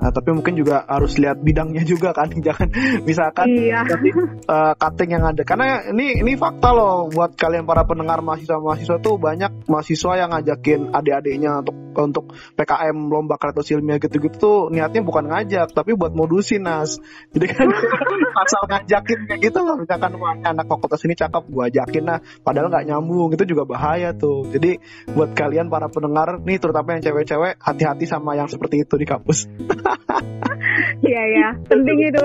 [0.00, 2.68] nah, tapi mungkin juga harus lihat bidangnya juga kan jangan
[3.04, 3.84] misalkan iya.
[3.84, 4.08] Jadi,
[4.48, 5.42] uh, cutting yang ada.
[5.44, 10.32] Karena ini ini fakta loh buat kalian para pendengar mahasiswa mahasiswa tuh banyak mahasiswa yang
[10.32, 12.24] ngajakin adik-adiknya untuk untuk
[12.56, 17.00] PKM lomba kreatif ilmiah gitu-gitu tuh niatnya bukan ngajak tapi buat modusin nas.
[17.32, 17.68] Jadi kan
[18.44, 20.12] asal ngajakin kayak gitu loh misalkan
[20.56, 24.48] anak fakultas ini cakep gua ajakin nah padahal nggak nyambung itu juga bahaya tuh.
[24.48, 24.80] Jadi
[25.12, 29.44] buat kalian para pendengar nih terutama yang cewek-cewek hati-hati sama yang seperti itu di kampus.
[30.96, 32.24] Iya ya penting itu.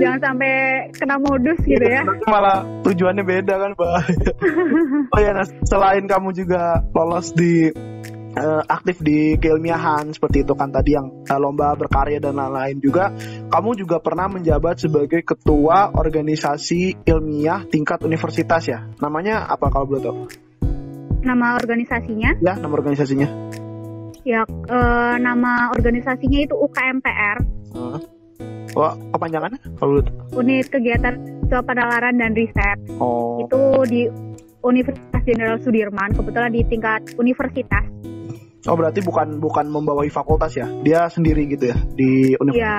[0.00, 0.52] Jangan sampai
[0.96, 2.04] kena modus gitu ya.
[2.28, 4.32] malah tujuannya beda kan bahaya
[5.14, 7.72] oh ya nah, selain kamu juga lolos di
[8.36, 13.12] uh, aktif di keilmiahan seperti itu kan tadi yang uh, lomba berkarya dan lain-lain juga
[13.52, 20.02] kamu juga pernah menjabat sebagai ketua organisasi ilmiah tingkat universitas ya namanya apa kalau boleh
[20.02, 20.16] tahu
[21.22, 23.28] nama organisasinya ya nama organisasinya
[24.22, 27.38] ya uh, nama organisasinya itu UKMPR
[27.76, 28.00] uh.
[28.72, 30.00] Wah, kepanjangannya kalau
[30.32, 32.78] Unit Kegiatan Penalaran dan Riset.
[32.96, 33.44] Oh.
[33.44, 34.08] Itu di
[34.64, 37.84] Universitas Jenderal Sudirman, kebetulan di tingkat universitas.
[38.70, 40.70] Oh berarti bukan bukan membawahi fakultas ya?
[40.86, 42.62] Dia sendiri gitu ya di universitas.
[42.62, 42.78] Iya.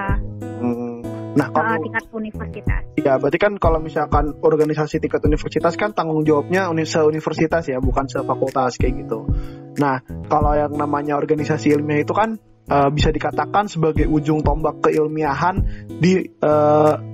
[0.64, 0.98] Hmm.
[1.34, 2.82] Nah kalau uh, tingkat universitas.
[3.04, 8.08] ya berarti kan kalau misalkan organisasi tingkat universitas kan tanggung jawabnya uni- se-universitas ya, bukan
[8.08, 9.28] se-fakultas kayak gitu.
[9.82, 10.00] Nah
[10.32, 15.68] kalau yang namanya organisasi ilmiah itu kan eh, bisa dikatakan sebagai ujung tombak keilmiahan
[16.00, 16.22] di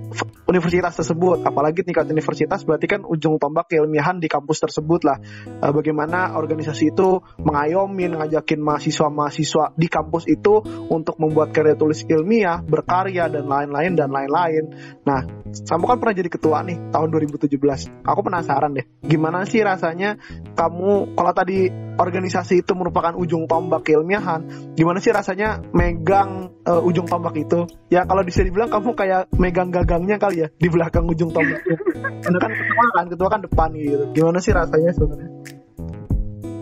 [0.09, 1.45] f- universitas tersebut.
[1.45, 5.21] Apalagi tingkat universitas berarti kan ujung tombak keilmiahan di kampus tersebut lah.
[5.45, 10.59] Eh, bagaimana organisasi itu mengayomi, ngajakin mahasiswa-mahasiswa di kampus itu
[10.89, 14.73] untuk membuat karya tulis ilmiah, berkarya dan lain-lain dan lain-lain.
[15.05, 15.21] Nah,
[15.53, 17.53] kamu kan pernah jadi ketua nih tahun 2017.
[18.01, 20.17] Aku penasaran deh, gimana sih rasanya
[20.57, 27.05] kamu kalau tadi organisasi itu merupakan ujung tombak keilmiahan, gimana sih rasanya megang eh, ujung
[27.05, 27.69] tombak itu?
[27.93, 31.77] Ya kalau bisa dibilang kamu kayak megang gagangnya kali ya di belakang ujung tombaknya.
[32.23, 34.05] Karena kan ketua kan, ketua kan depan gitu.
[34.15, 35.29] Gimana sih rasanya sebenarnya?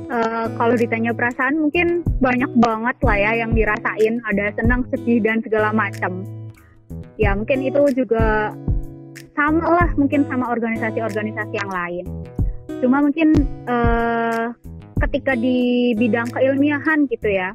[0.07, 5.43] Eh, kalau ditanya perasaan mungkin banyak banget lah ya yang dirasain, ada senang, sedih dan
[5.43, 6.23] segala macam.
[7.19, 8.55] Ya mungkin itu juga
[9.35, 12.05] sama lah mungkin sama organisasi-organisasi yang lain.
[12.79, 13.35] Cuma mungkin
[13.67, 14.45] eh,
[15.03, 17.51] ketika di bidang keilmiahan gitu ya,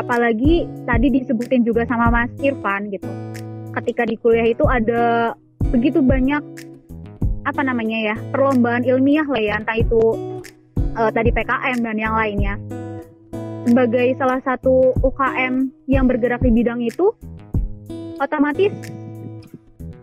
[0.00, 3.12] apalagi tadi disebutin juga sama Mas Irfan gitu.
[3.76, 5.36] Ketika di kuliah itu ada
[5.68, 6.40] begitu banyak
[7.44, 10.00] apa namanya ya perlombaan ilmiah lah ya, entah itu
[10.76, 12.54] eh, tadi PKM dan yang lainnya.
[13.60, 17.12] Sebagai salah satu UKM yang bergerak di bidang itu,
[18.16, 18.72] otomatis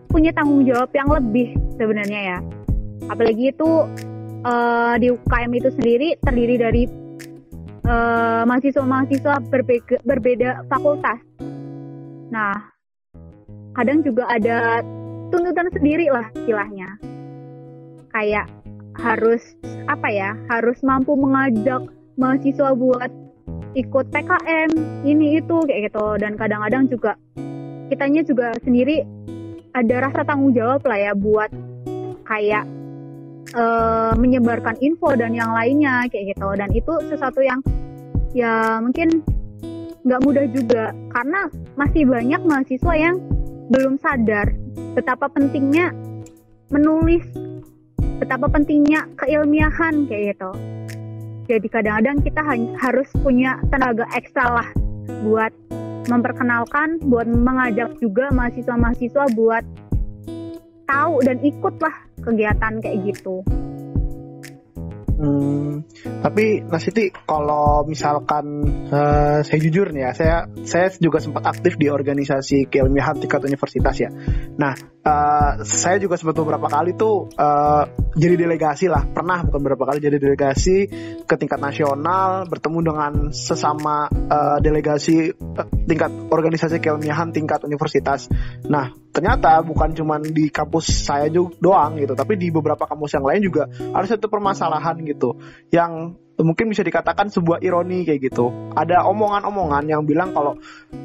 [0.08, 2.38] punya tanggung jawab yang lebih sebenarnya ya.
[3.10, 3.70] Apalagi itu
[4.42, 6.82] eh, di UKM itu sendiri terdiri dari
[7.86, 11.18] eh, mahasiswa-mahasiswa berbeda, berbeda fakultas.
[12.28, 12.54] Nah,
[13.72, 14.82] kadang juga ada
[15.28, 16.98] tuntutan sendiri lah istilahnya.
[18.12, 18.46] Kayak
[18.98, 19.54] harus
[19.86, 21.86] apa ya harus mampu mengajak
[22.18, 23.10] mahasiswa buat
[23.78, 24.70] ikut PKM
[25.06, 26.06] ini itu kayak gitu.
[26.18, 27.14] Dan kadang-kadang juga
[27.88, 29.06] kitanya juga sendiri
[29.76, 31.50] ada rasa tanggung jawab lah ya buat
[32.26, 32.64] kayak
[33.54, 36.48] eh, menyebarkan info dan yang lainnya kayak gitu.
[36.58, 37.60] Dan itu sesuatu yang
[38.34, 39.22] ya mungkin
[40.02, 40.90] nggak mudah juga.
[41.14, 41.46] Karena
[41.78, 43.16] masih banyak mahasiswa yang
[43.68, 44.48] belum sadar
[44.96, 45.94] betapa pentingnya
[46.68, 47.24] menulis
[48.18, 50.50] betapa pentingnya keilmiahan kayak gitu.
[51.48, 52.42] Jadi kadang-kadang kita
[52.76, 54.68] harus punya tenaga ekstra lah
[55.24, 55.48] buat
[56.12, 59.64] memperkenalkan, buat mengajak juga mahasiswa-mahasiswa buat
[60.88, 63.40] tahu dan ikutlah kegiatan kayak gitu.
[65.18, 65.82] Hmm,
[66.22, 71.90] tapi Nasiti kalau misalkan eh, saya jujur nih ya, saya saya juga sempat aktif di
[71.90, 74.14] organisasi keilmiahan tingkat universitas ya.
[74.54, 79.90] Nah, eh, saya juga sempat beberapa kali tuh eh, jadi delegasi lah, pernah bukan beberapa
[79.90, 80.86] kali jadi delegasi
[81.26, 88.30] ke tingkat nasional, bertemu dengan sesama eh, delegasi eh, tingkat organisasi keilmiahan tingkat universitas.
[88.70, 93.26] Nah, ternyata bukan cuma di kampus saya juga doang gitu, tapi di beberapa kampus yang
[93.26, 95.38] lain juga ada satu permasalahan gitu.
[95.72, 98.50] Yang mungkin bisa dikatakan sebuah ironi kayak gitu.
[98.74, 100.54] Ada omongan-omongan yang bilang kalau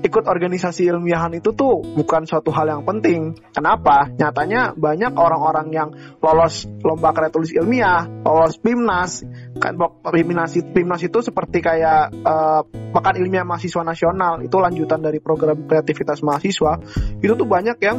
[0.06, 3.34] ikut organisasi ilmiahan itu tuh bukan suatu hal yang penting.
[3.54, 4.10] Kenapa?
[4.14, 5.90] Nyatanya banyak orang-orang yang
[6.22, 9.12] lolos lomba karya tulis ilmiah, lolos PIMNAS.
[9.58, 9.74] Kan
[10.06, 12.62] PIMNAS, PIMNAS itu seperti kayak eh,
[12.94, 16.78] pekan ilmiah mahasiswa nasional, itu lanjutan dari program kreativitas mahasiswa.
[17.20, 17.98] Itu tuh banyak yang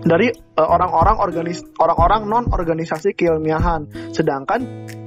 [0.00, 4.60] dari eh, orang-orang organis orang-orang non organisasi keilmiahan sedangkan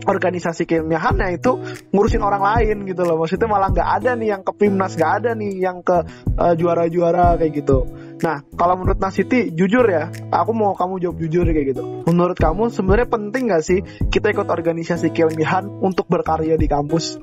[0.03, 1.59] organisasi keilmiahannya itu
[1.91, 3.19] ngurusin orang lain gitu loh.
[3.19, 5.97] Maksudnya malah nggak ada nih yang ke Pimnas nggak ada nih yang ke
[6.39, 7.87] eh, juara-juara kayak gitu.
[8.23, 11.83] Nah kalau menurut Nasiti jujur ya aku mau kamu jawab jujur kayak gitu.
[12.07, 13.79] Menurut kamu sebenarnya penting nggak sih
[14.11, 17.19] kita ikut organisasi keilmiahan untuk berkarya di kampus?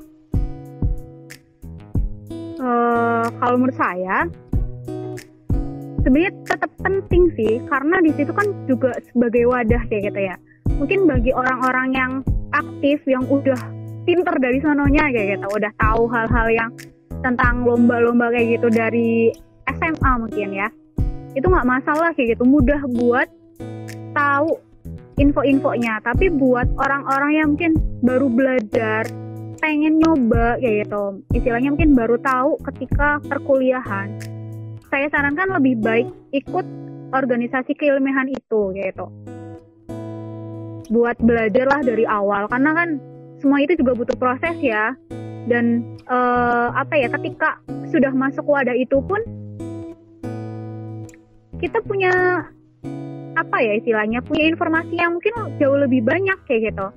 [2.61, 4.29] Eh, kalau menurut saya
[6.01, 7.61] sebenarnya tetap penting sih.
[7.65, 10.37] Karena di situ kan juga sebagai wadah kayak gitu ya
[10.81, 12.11] mungkin bagi orang-orang yang
[12.57, 13.61] aktif yang udah
[14.01, 16.69] pinter dari sononya kayak gitu udah tahu hal-hal yang
[17.21, 19.29] tentang lomba-lomba kayak gitu dari
[19.77, 20.67] SMA mungkin ya.
[21.37, 23.29] Itu nggak masalah kayak gitu mudah buat
[24.17, 24.57] tahu
[25.21, 26.01] info-infonya.
[26.01, 29.05] Tapi buat orang-orang yang mungkin baru belajar
[29.61, 34.09] pengen nyoba kayak gitu istilahnya mungkin baru tahu ketika perkuliahan
[34.89, 36.65] saya sarankan lebih baik ikut
[37.13, 39.05] organisasi keilmiahan itu gitu
[40.91, 42.51] buat belajar lah dari awal.
[42.51, 42.89] Karena kan
[43.39, 44.93] semua itu juga butuh proses ya.
[45.47, 47.57] Dan eh, apa ya ketika
[47.89, 49.19] sudah masuk wadah itu pun
[51.57, 52.45] kita punya
[53.31, 56.87] apa ya istilahnya punya informasi yang mungkin jauh lebih banyak kayak gitu.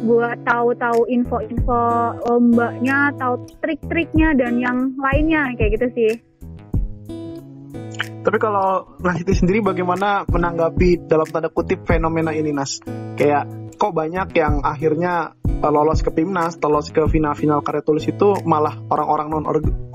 [0.00, 1.84] Buat tahu-tahu info-info
[2.24, 6.12] lombanya, tahu trik-triknya dan yang lainnya kayak gitu sih.
[8.20, 12.84] Tapi kalau Nasiti sendiri bagaimana menanggapi dalam tanda kutip fenomena ini Nas?
[13.16, 13.48] Kayak
[13.80, 18.76] kok banyak yang akhirnya uh, lolos ke PIMNAS, lolos ke final-final karya tulis itu malah
[18.92, 19.44] orang-orang non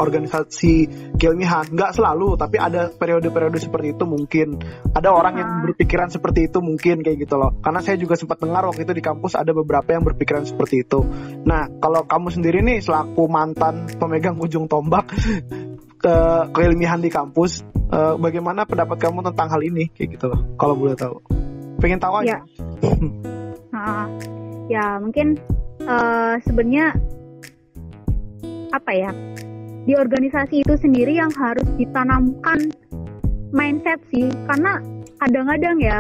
[0.02, 0.76] organisasi
[1.22, 1.70] keilmiahan.
[1.70, 4.58] Nggak selalu, tapi ada periode-periode seperti itu mungkin.
[4.90, 5.62] Ada orang yang ah.
[5.70, 7.58] berpikiran seperti itu mungkin kayak gitu loh.
[7.62, 11.06] Karena saya juga sempat dengar waktu itu di kampus ada beberapa yang berpikiran seperti itu.
[11.46, 15.10] Nah, kalau kamu sendiri nih selaku mantan pemegang ujung tombak
[16.06, 16.18] ke
[16.54, 19.90] keilmiahan di kampus, uh, bagaimana pendapat kamu tentang hal ini?
[19.90, 21.18] Kayak gitu loh kalau boleh tahu.
[21.82, 22.38] Pengen tahu aja.
[22.38, 22.40] Ya,
[23.74, 24.06] uh,
[24.78, 25.42] ya mungkin
[25.90, 26.94] uh, sebenarnya
[28.70, 29.10] apa ya
[29.90, 32.70] di organisasi itu sendiri yang harus ditanamkan
[33.50, 34.78] mindset sih karena
[35.22, 35.98] kadang-kadang ya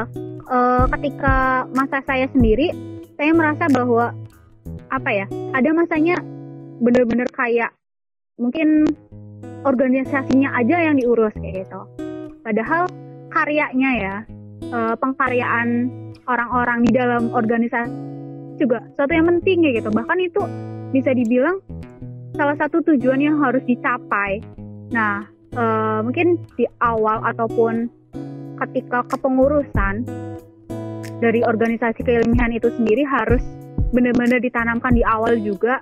[0.50, 2.70] uh, ketika masa saya sendiri
[3.16, 4.12] saya merasa bahwa
[4.92, 6.20] apa ya ada masanya
[6.84, 7.72] benar-benar kayak
[8.36, 8.92] mungkin
[9.66, 11.82] organisasinya aja yang diurus kayak gitu.
[12.46, 12.86] Padahal
[13.34, 14.16] karyanya ya,
[14.70, 15.90] uh, pengkaryaan
[16.30, 17.92] orang-orang di dalam organisasi
[18.56, 19.90] juga suatu yang penting kayak gitu.
[19.92, 20.42] Bahkan itu
[20.96, 21.60] bisa dibilang
[22.36, 24.40] salah satu tujuan yang harus dicapai.
[24.94, 25.26] Nah,
[25.58, 27.90] uh, mungkin di awal ataupun
[28.64, 30.08] ketika kepengurusan
[31.20, 33.44] dari organisasi keilmiahan itu sendiri harus
[33.96, 35.80] benar-benar ditanamkan di awal juga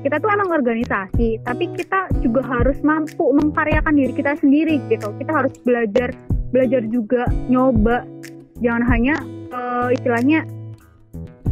[0.00, 5.12] kita tuh emang organisasi tapi kita juga harus mampu mengkaryakan diri kita sendiri gitu.
[5.20, 6.08] Kita harus belajar
[6.50, 8.08] belajar juga nyoba.
[8.64, 9.14] Jangan hanya
[9.52, 10.48] uh, istilahnya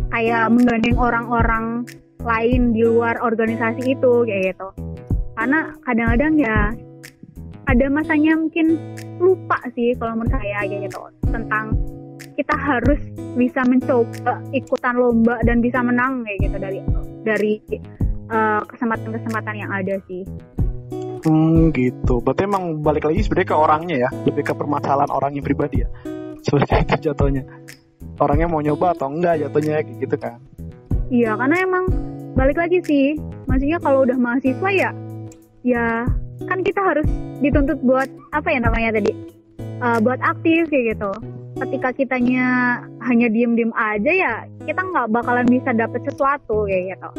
[0.08, 1.84] kayak menggandeng orang-orang
[2.24, 4.68] lain di luar organisasi itu kayak gitu.
[5.36, 6.58] Karena kadang-kadang ya
[7.68, 8.80] ada masanya mungkin
[9.20, 11.76] lupa sih kalau menurut saya kayak gitu tentang
[12.38, 13.02] kita harus
[13.34, 16.78] bisa mencoba ikutan lomba dan bisa menang kayak gitu dari
[17.26, 17.52] dari
[18.30, 20.22] eh, kesempatan-kesempatan yang ada sih.
[21.26, 22.22] Hmm gitu.
[22.22, 25.88] Berarti emang balik lagi sebenarnya ke orangnya ya, lebih ke permasalahan orangnya pribadi ya.
[26.46, 27.42] Seperti itu jatuhnya.
[28.22, 30.38] Orangnya mau nyoba atau enggak jatuhnya kayak gitu kan.
[31.10, 31.84] Iya, karena emang
[32.38, 33.18] balik lagi sih.
[33.50, 34.90] Maksudnya kalau udah mahasiswa ya
[35.66, 36.06] ya
[36.46, 37.04] kan kita harus
[37.42, 39.10] dituntut buat apa ya namanya tadi?
[39.82, 41.10] Uh, buat aktif kayak gitu.
[41.58, 42.46] Ketika kitanya
[43.02, 47.10] hanya diem-diem aja ya kita nggak bakalan bisa dapet sesuatu kayak gitu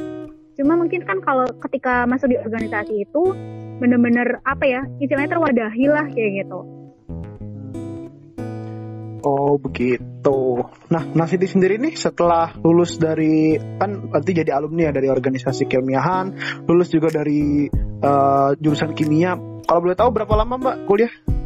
[0.59, 3.31] Cuma mungkin kan kalau ketika masuk di organisasi itu
[3.79, 6.59] bener-bener apa ya istilahnya terwadahi lah kayak gitu.
[9.23, 10.67] Oh begitu.
[10.91, 16.35] Nah Nasiti sendiri nih setelah lulus dari kan nanti jadi alumni ya dari organisasi keilmiahan,
[16.67, 17.71] lulus juga dari
[18.03, 19.39] uh, jurusan kimia.
[19.63, 21.38] Kalau boleh tahu berapa lama Mbak kuliah?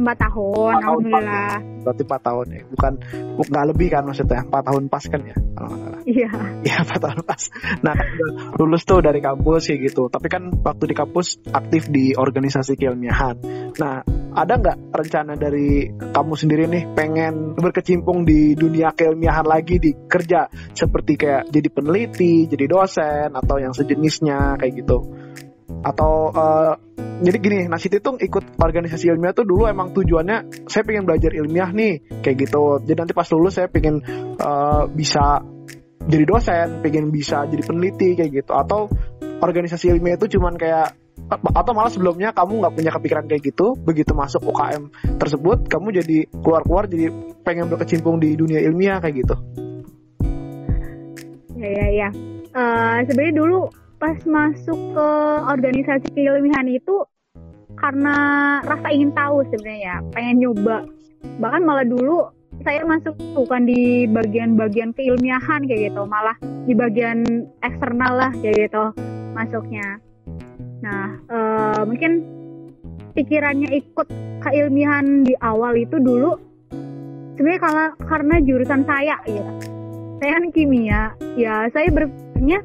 [0.00, 1.54] Empat tahun, empat alhamdulillah.
[1.80, 2.92] Berarti empat tahun ya, bukan
[3.40, 6.00] nggak lebih kan maksudnya empat tahun pas kan ya kalau nggak salah.
[6.08, 6.30] Iya.
[6.64, 7.42] Iya empat tahun pas.
[7.84, 8.08] Nah kan
[8.56, 10.02] lulus tuh dari kampus kayak gitu.
[10.08, 13.36] Tapi kan waktu di kampus aktif di organisasi keilmiahan.
[13.76, 13.94] Nah
[14.30, 20.46] ada nggak rencana dari kamu sendiri nih pengen berkecimpung di dunia keilmiahan lagi di kerja
[20.72, 24.98] seperti kayak jadi peneliti, jadi dosen atau yang sejenisnya kayak gitu?
[25.80, 26.72] Atau uh,
[27.20, 31.72] jadi gini Nasit itu ikut organisasi ilmiah tuh dulu emang tujuannya saya pengen belajar ilmiah
[31.72, 32.80] nih kayak gitu.
[32.84, 34.00] Jadi nanti pas lulus saya pengen
[34.40, 35.44] uh, bisa
[36.04, 38.52] jadi dosen pengen bisa jadi peneliti kayak gitu.
[38.52, 38.88] Atau
[39.40, 40.96] organisasi ilmiah itu cuman kayak
[41.30, 44.90] atau malah sebelumnya kamu nggak punya kepikiran kayak gitu begitu masuk UKM
[45.20, 47.12] tersebut kamu jadi keluar-keluar jadi
[47.44, 49.34] pengen berkecimpung di dunia ilmiah kayak gitu.
[51.60, 52.08] Ya ya ya.
[52.50, 55.08] Uh, sebenarnya dulu pas masuk ke
[55.44, 57.04] organisasi keilmiahan itu
[57.76, 58.16] karena
[58.64, 60.88] rasa ingin tahu sebenarnya ya, pengen nyoba.
[61.36, 62.32] Bahkan malah dulu
[62.64, 66.34] saya masuk bukan di bagian-bagian keilmiahan kayak gitu, malah
[66.64, 68.84] di bagian eksternal lah kayak gitu
[69.36, 70.00] masuknya.
[70.80, 72.24] Nah, uh, mungkin
[73.12, 74.08] pikirannya ikut
[74.40, 76.40] keilmiahan di awal itu dulu
[77.36, 79.46] sebenarnya karena karena jurusan saya ya.
[80.20, 81.02] Saya kan kimia,
[81.36, 82.60] ya saya berpikirnya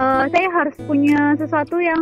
[0.00, 2.00] uh, saya harus punya sesuatu yang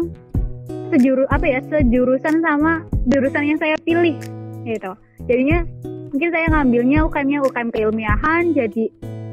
[0.94, 4.16] sejuru apa ya sejurusan sama jurusan yang saya pilih
[4.64, 4.92] gitu.
[5.26, 5.66] Jadinya
[6.14, 8.84] mungkin saya ngambilnya UKM-nya UKM keilmiahan jadi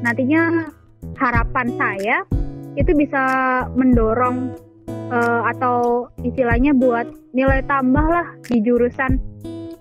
[0.04, 0.68] nantinya
[1.16, 2.16] harapan saya
[2.76, 3.24] itu bisa
[3.72, 4.52] mendorong
[5.08, 9.16] uh, atau istilahnya buat nilai tambah lah di jurusan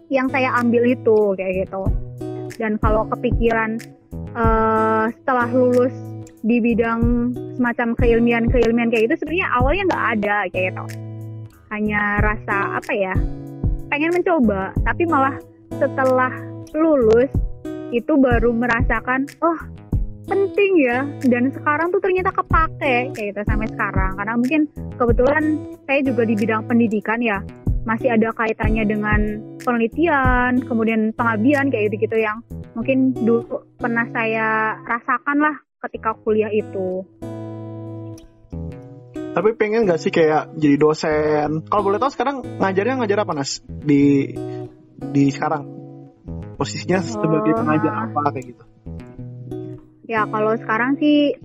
[0.08, 1.84] yang saya ambil itu kayak gitu.
[2.56, 3.76] Dan kalau kepikiran
[4.32, 5.92] uh, setelah lulus
[6.46, 10.86] di bidang semacam keilmian keilmian kayak gitu sebenarnya awalnya nggak ada kayak gitu.
[11.74, 13.16] Hanya rasa apa ya
[13.90, 15.36] pengen mencoba tapi malah
[15.82, 16.30] setelah
[16.78, 17.30] lulus
[17.90, 19.58] itu baru merasakan oh
[20.30, 21.02] penting ya.
[21.26, 24.14] Dan sekarang tuh ternyata kepake kayak gitu sampai sekarang.
[24.14, 24.62] Karena mungkin
[25.02, 25.44] kebetulan
[25.90, 27.42] saya juga di bidang pendidikan ya
[27.86, 32.42] masih ada kaitannya dengan penelitian kemudian pengabdian kayak gitu gitu yang
[32.74, 35.56] mungkin dulu pernah saya rasakan lah
[35.90, 37.06] ketika kuliah itu.
[39.36, 41.68] Tapi pengen gak sih kayak jadi dosen?
[41.68, 43.60] Kalau boleh tahu sekarang ngajarnya ngajar apa nas?
[43.68, 44.32] Di
[44.96, 45.68] di sekarang?
[46.56, 47.60] Posisinya sebagai Oh.
[47.60, 48.64] pengajar apa kayak gitu?
[50.08, 51.36] Ya kalau sekarang sih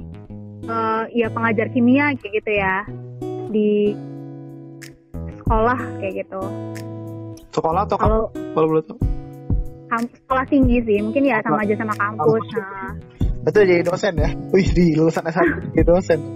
[0.70, 2.76] eh, ya pengajar kimia kayak gitu ya.
[3.50, 3.70] Di
[5.42, 6.40] sekolah kayak gitu.
[7.50, 8.20] Sekolah atau kalau
[8.54, 9.02] boleh tahu.
[9.90, 11.02] Sekolah tinggi sih.
[11.02, 12.44] Mungkin ya sama aja sama kampus.
[12.54, 12.94] Nah,
[13.40, 14.30] itu jadi dosen ya?
[14.52, 16.20] Wih di lulusan S1 jadi dosen.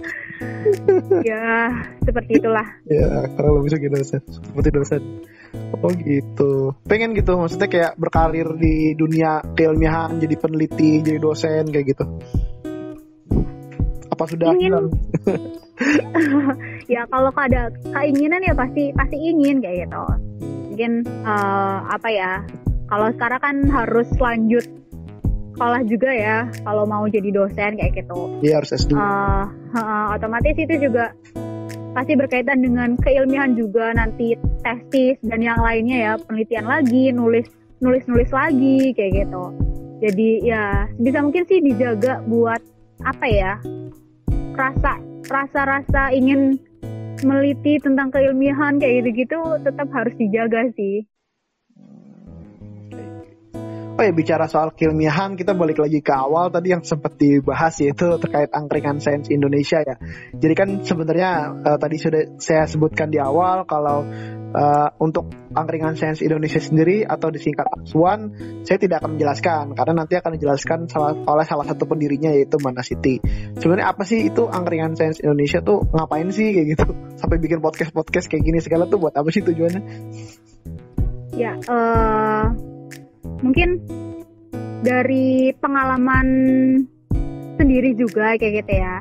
[1.21, 1.69] Ya
[2.01, 2.65] seperti itulah.
[2.89, 5.01] Ya kalau lebih jadi dosen seperti dosen.
[5.77, 6.73] Oh gitu.
[6.89, 12.05] Pengen gitu maksudnya kayak berkarir di dunia keilmiahan jadi peneliti jadi dosen kayak gitu.
[14.09, 14.57] Apa sudah?
[14.57, 14.89] Ingin.
[16.93, 20.03] ya kalau ada keinginan ya pasti pasti ingin kayak gitu.
[20.73, 22.41] Mungkin eh, apa ya
[22.89, 24.65] kalau sekarang kan harus lanjut
[25.55, 26.37] sekolah juga ya
[26.67, 28.43] kalau mau jadi dosen kayak gitu.
[28.43, 29.45] Iya harus S2 Eh,
[29.79, 31.15] eh, otomatis itu juga
[31.95, 37.47] pasti berkaitan dengan keilmiahan juga nanti tesis dan yang lainnya ya penelitian lagi nulis
[37.79, 39.43] nulis nulis lagi kayak gitu.
[40.03, 42.59] Jadi ya bisa mungkin sih dijaga buat
[43.07, 43.53] apa ya
[44.59, 44.99] rasa
[45.31, 46.59] rasa rasa ingin
[47.23, 51.07] meliti tentang keilmiahan kayak gitu gitu tetap harus dijaga sih
[53.95, 58.19] Oh ya bicara soal keilmiahan kita balik lagi ke awal tadi yang sempat dibahas yaitu
[58.19, 59.95] terkait angkringan sains Indonesia ya.
[60.35, 64.03] Jadi kan sebenarnya eh, tadi sudah saya sebutkan di awal kalau
[64.51, 68.35] eh, untuk angkringan sains Indonesia sendiri atau disingkat ASWAN
[68.67, 72.83] saya tidak akan menjelaskan karena nanti akan dijelaskan salah, oleh salah satu pendirinya yaitu Mana
[72.83, 73.23] City.
[73.55, 76.85] Sebenarnya apa sih itu angkringan sains Indonesia tuh ngapain sih kayak gitu
[77.23, 79.81] sampai bikin podcast podcast kayak gini segala tuh buat apa sih tujuannya?
[81.35, 82.74] ya eh
[83.41, 83.81] mungkin
[84.85, 86.27] dari pengalaman
[87.57, 88.95] sendiri juga kayak gitu ya.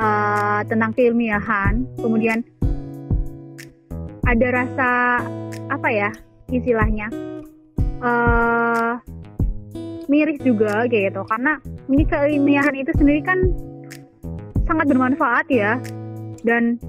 [0.00, 2.40] Eh, tentang keilmiahan kemudian
[4.24, 4.90] ada rasa
[5.68, 6.10] apa ya
[6.48, 7.12] istilahnya?
[8.00, 8.92] Eh
[10.08, 11.22] miris juga kayak gitu.
[11.28, 11.60] Karena
[11.92, 13.38] ini keilmiahan itu sendiri kan
[14.64, 15.76] sangat bermanfaat ya.
[16.40, 16.80] Dan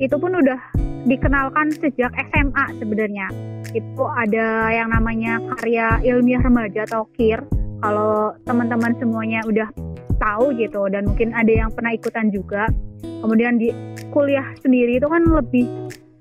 [0.00, 0.58] itu pun udah
[1.04, 3.28] dikenalkan sejak SMA sebenarnya
[3.74, 7.42] itu ada yang namanya karya ilmiah remaja atau KIR.
[7.82, 9.68] Kalau teman-teman semuanya udah
[10.16, 12.70] tahu gitu dan mungkin ada yang pernah ikutan juga.
[13.02, 13.74] Kemudian di
[14.14, 15.66] kuliah sendiri itu kan lebih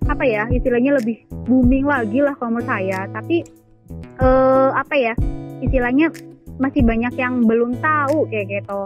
[0.04, 3.06] apa ya istilahnya lebih booming lagi lah kalau menurut saya.
[3.14, 3.46] Tapi
[4.20, 5.14] eh, apa ya
[5.62, 6.10] istilahnya
[6.58, 8.82] masih banyak yang belum tahu kayak gitu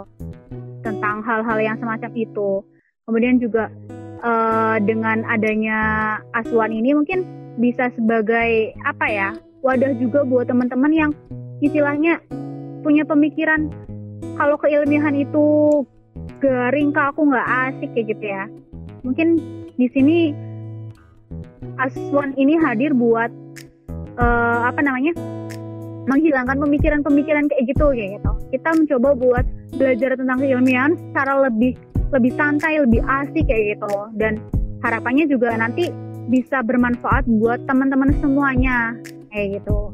[0.84, 2.62] tentang hal-hal yang semacam itu.
[3.08, 3.72] Kemudian juga
[4.22, 5.78] eh, dengan adanya
[6.36, 9.28] asuhan ini mungkin bisa sebagai apa ya
[9.66, 11.10] wadah juga buat teman-teman yang
[11.58, 12.22] istilahnya
[12.86, 13.66] punya pemikiran
[14.38, 15.82] kalau keilmiahan itu
[16.38, 18.44] garing ke aku nggak asik kayak gitu ya.
[19.02, 19.28] Mungkin
[19.74, 20.18] di sini
[21.78, 23.30] Aswan ini hadir buat
[24.18, 25.14] eh, apa namanya
[26.08, 28.32] menghilangkan pemikiran-pemikiran kayak gitu kayak gitu.
[28.54, 29.44] Kita mencoba buat
[29.76, 31.74] belajar tentang keilmiahan secara lebih
[32.14, 33.92] lebih santai lebih asik kayak gitu.
[34.16, 34.38] Dan
[34.80, 35.90] harapannya juga nanti
[36.28, 38.94] bisa bermanfaat buat teman-teman semuanya
[39.32, 39.92] kayak gitu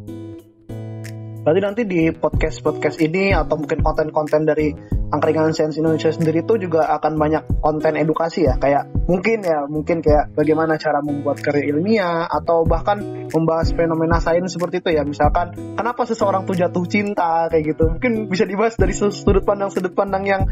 [1.45, 4.72] Berarti nanti di podcast-podcast ini atau mungkin konten-konten dari
[5.12, 8.57] Angkringan Sains Indonesia sendiri itu juga akan banyak konten edukasi ya.
[8.57, 14.57] Kayak mungkin ya, mungkin kayak bagaimana cara membuat karya ilmiah atau bahkan membahas fenomena sains
[14.57, 15.05] seperti itu ya.
[15.05, 17.93] Misalkan kenapa seseorang tuh jatuh cinta kayak gitu.
[17.93, 20.43] Mungkin bisa dibahas dari sudut pandang-sudut pandang yang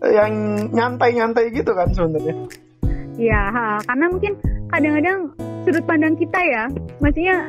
[0.00, 0.32] yang
[0.72, 2.34] nyantai-nyantai gitu kan sebenarnya.
[3.20, 4.32] ya ha, karena mungkin
[4.72, 5.28] kadang-kadang
[5.68, 6.64] sudut pandang kita ya
[6.98, 7.44] maksudnya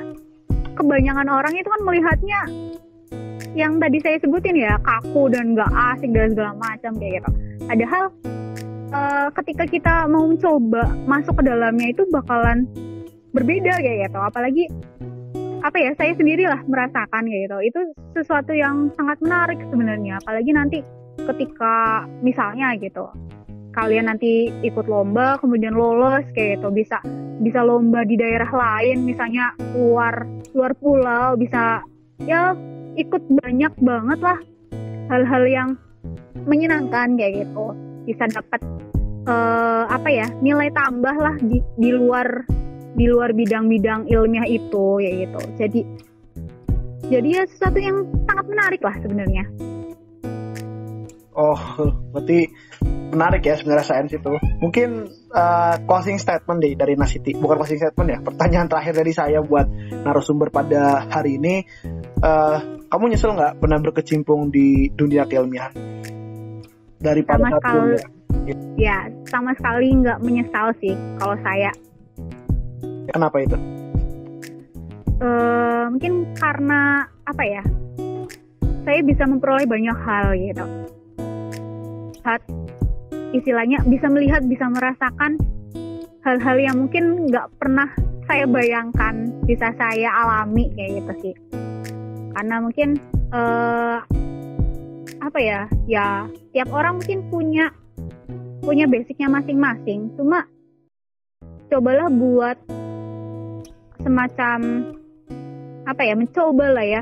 [0.76, 2.40] kebanyakan orang itu kan melihatnya
[3.54, 7.30] yang tadi saya sebutin ya kaku dan gak asik dan segala macam kayak gitu.
[7.70, 8.04] Padahal
[8.90, 12.66] eh, ketika kita mau mencoba masuk ke dalamnya itu bakalan
[13.32, 14.20] berbeda kayak gitu.
[14.20, 14.66] Apalagi
[15.64, 17.58] apa ya saya sendirilah merasakan kayak gitu.
[17.70, 17.80] Itu
[18.18, 20.18] sesuatu yang sangat menarik sebenarnya.
[20.26, 20.78] Apalagi nanti
[21.14, 23.06] ketika misalnya gitu
[23.74, 26.70] kalian nanti ikut lomba kemudian lolos kayak gitu.
[26.70, 27.02] Bisa
[27.42, 31.82] bisa lomba di daerah lain misalnya luar luar pulau bisa
[32.24, 32.54] ya
[32.94, 34.40] ikut banyak banget lah
[35.10, 35.70] hal-hal yang
[36.46, 37.74] menyenangkan kayak gitu.
[38.06, 38.62] Bisa dapat
[39.28, 42.46] eh, apa ya nilai tambah lah di, di luar
[42.94, 45.42] di luar bidang-bidang ilmiah itu ya gitu.
[45.58, 45.82] Jadi
[47.10, 49.44] jadi ya sesuatu yang sangat menarik lah sebenarnya.
[51.34, 51.58] Oh,
[52.14, 52.46] berarti
[53.14, 54.34] menarik ya sebenarnya sains itu.
[54.60, 57.38] Mungkin uh, closing statement deh dari Nasiti.
[57.38, 58.20] Bukan closing statement ya.
[58.26, 59.70] Pertanyaan terakhir dari saya buat
[60.04, 61.64] narasumber pada hari ini.
[62.20, 65.74] Uh, kamu nyesel nggak pernah berkecimpung di dunia keilmiahan?
[67.04, 68.00] Dari sama sekali,
[68.80, 71.74] ya sama sekali nggak menyesal sih kalau saya.
[73.10, 73.58] Kenapa itu?
[75.20, 77.64] Uh, mungkin karena apa ya?
[78.84, 80.66] Saya bisa memperoleh banyak hal gitu.
[82.24, 82.44] Saat
[83.34, 85.42] istilahnya bisa melihat bisa merasakan
[86.24, 87.90] hal-hal yang mungkin nggak pernah
[88.30, 91.36] saya bayangkan bisa saya alami kayak gitu sih.
[92.34, 92.96] Karena mungkin
[93.36, 94.00] uh,
[95.20, 97.74] apa ya ya tiap orang mungkin punya
[98.64, 100.14] punya basicnya masing-masing.
[100.16, 100.48] Cuma
[101.68, 102.58] cobalah buat
[104.00, 104.60] semacam
[105.84, 107.02] apa ya mencoba lah ya.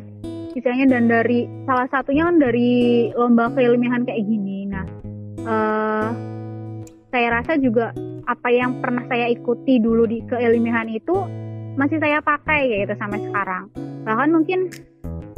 [0.51, 4.60] Misalnya dan dari salah satunya kan dari lomba keilmiahan kayak gini
[5.45, 6.09] uh,
[7.11, 7.91] saya rasa juga
[8.25, 11.15] apa yang pernah saya ikuti dulu di keilmiahan itu
[11.75, 13.67] masih saya pakai gitu sampai sekarang.
[14.07, 14.71] Bahkan mungkin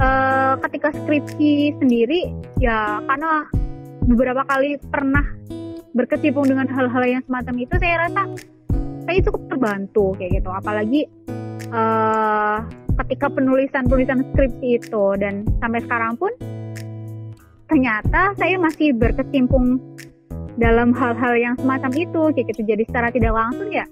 [0.02, 2.30] uh, ketika skripsi sendiri
[2.62, 3.48] ya karena
[4.06, 5.24] beberapa kali pernah
[5.94, 8.22] berkecimpung dengan hal-hal yang semacam itu saya rasa
[9.04, 10.50] saya cukup terbantu kayak gitu.
[10.50, 11.02] Apalagi
[11.70, 12.66] uh,
[13.04, 16.32] ketika penulisan penulisan skripsi itu dan sampai sekarang pun
[17.70, 19.82] ternyata saya masih berkecimpung
[20.56, 23.86] dalam hal-hal yang semacam itu kayak gitu jadi secara tidak langsung ya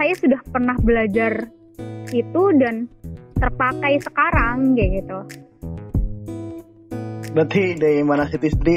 [0.00, 1.32] saya sudah pernah belajar
[2.12, 2.88] itu dan
[3.36, 5.18] terpakai sekarang kayak gitu
[7.32, 8.76] berarti dari mana Siti sendiri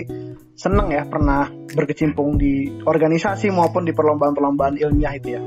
[0.55, 5.43] seneng ya pernah berkecimpung di organisasi maupun di perlombaan-perlombaan ilmiah itu ya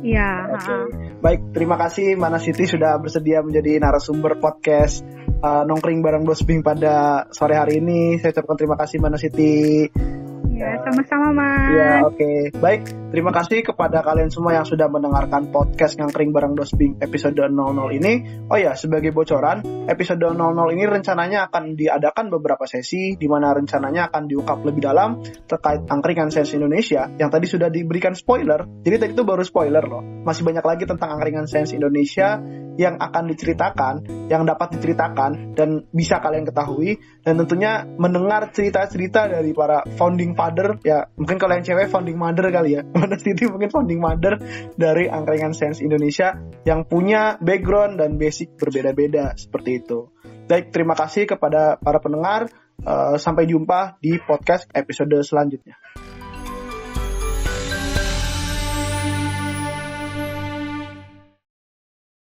[0.00, 0.56] Iya.
[0.56, 0.80] Okay.
[1.20, 5.04] Baik, terima kasih Mana Siti sudah bersedia menjadi narasumber podcast
[5.44, 8.16] uh, nongkring bareng Bing pada sore hari ini.
[8.16, 9.84] Saya ucapkan terima kasih Mana Siti.
[10.60, 11.72] Ya, sama-sama Mas.
[11.72, 12.20] Ya, oke.
[12.20, 12.38] Okay.
[12.60, 12.84] Baik,
[13.16, 17.48] terima kasih kepada kalian semua yang sudah mendengarkan podcast Ngangkring Bareng Dosbing episode 00
[17.96, 18.44] ini.
[18.44, 20.36] Oh ya, sebagai bocoran, episode 00
[20.76, 26.28] ini rencananya akan diadakan beberapa sesi di mana rencananya akan diungkap lebih dalam terkait angkringan
[26.28, 28.60] Sense Indonesia yang tadi sudah diberikan spoiler.
[28.84, 30.04] Jadi tadi itu baru spoiler loh.
[30.28, 32.36] Masih banyak lagi tentang angkringan Sense Indonesia
[32.80, 33.94] yang akan diceritakan,
[34.32, 40.82] yang dapat diceritakan dan bisa kalian ketahui dan tentunya mendengar cerita-cerita dari para founding father
[40.82, 44.42] ya mungkin kalau yang cewek founding mother kali ya mana Siti mungkin founding mother
[44.74, 46.34] dari angkringan Sense Indonesia
[46.66, 50.10] yang punya background dan basic berbeda-beda seperti itu.
[50.50, 52.50] Baik, terima kasih kepada para pendengar.
[52.80, 55.76] Uh, sampai jumpa di podcast episode selanjutnya.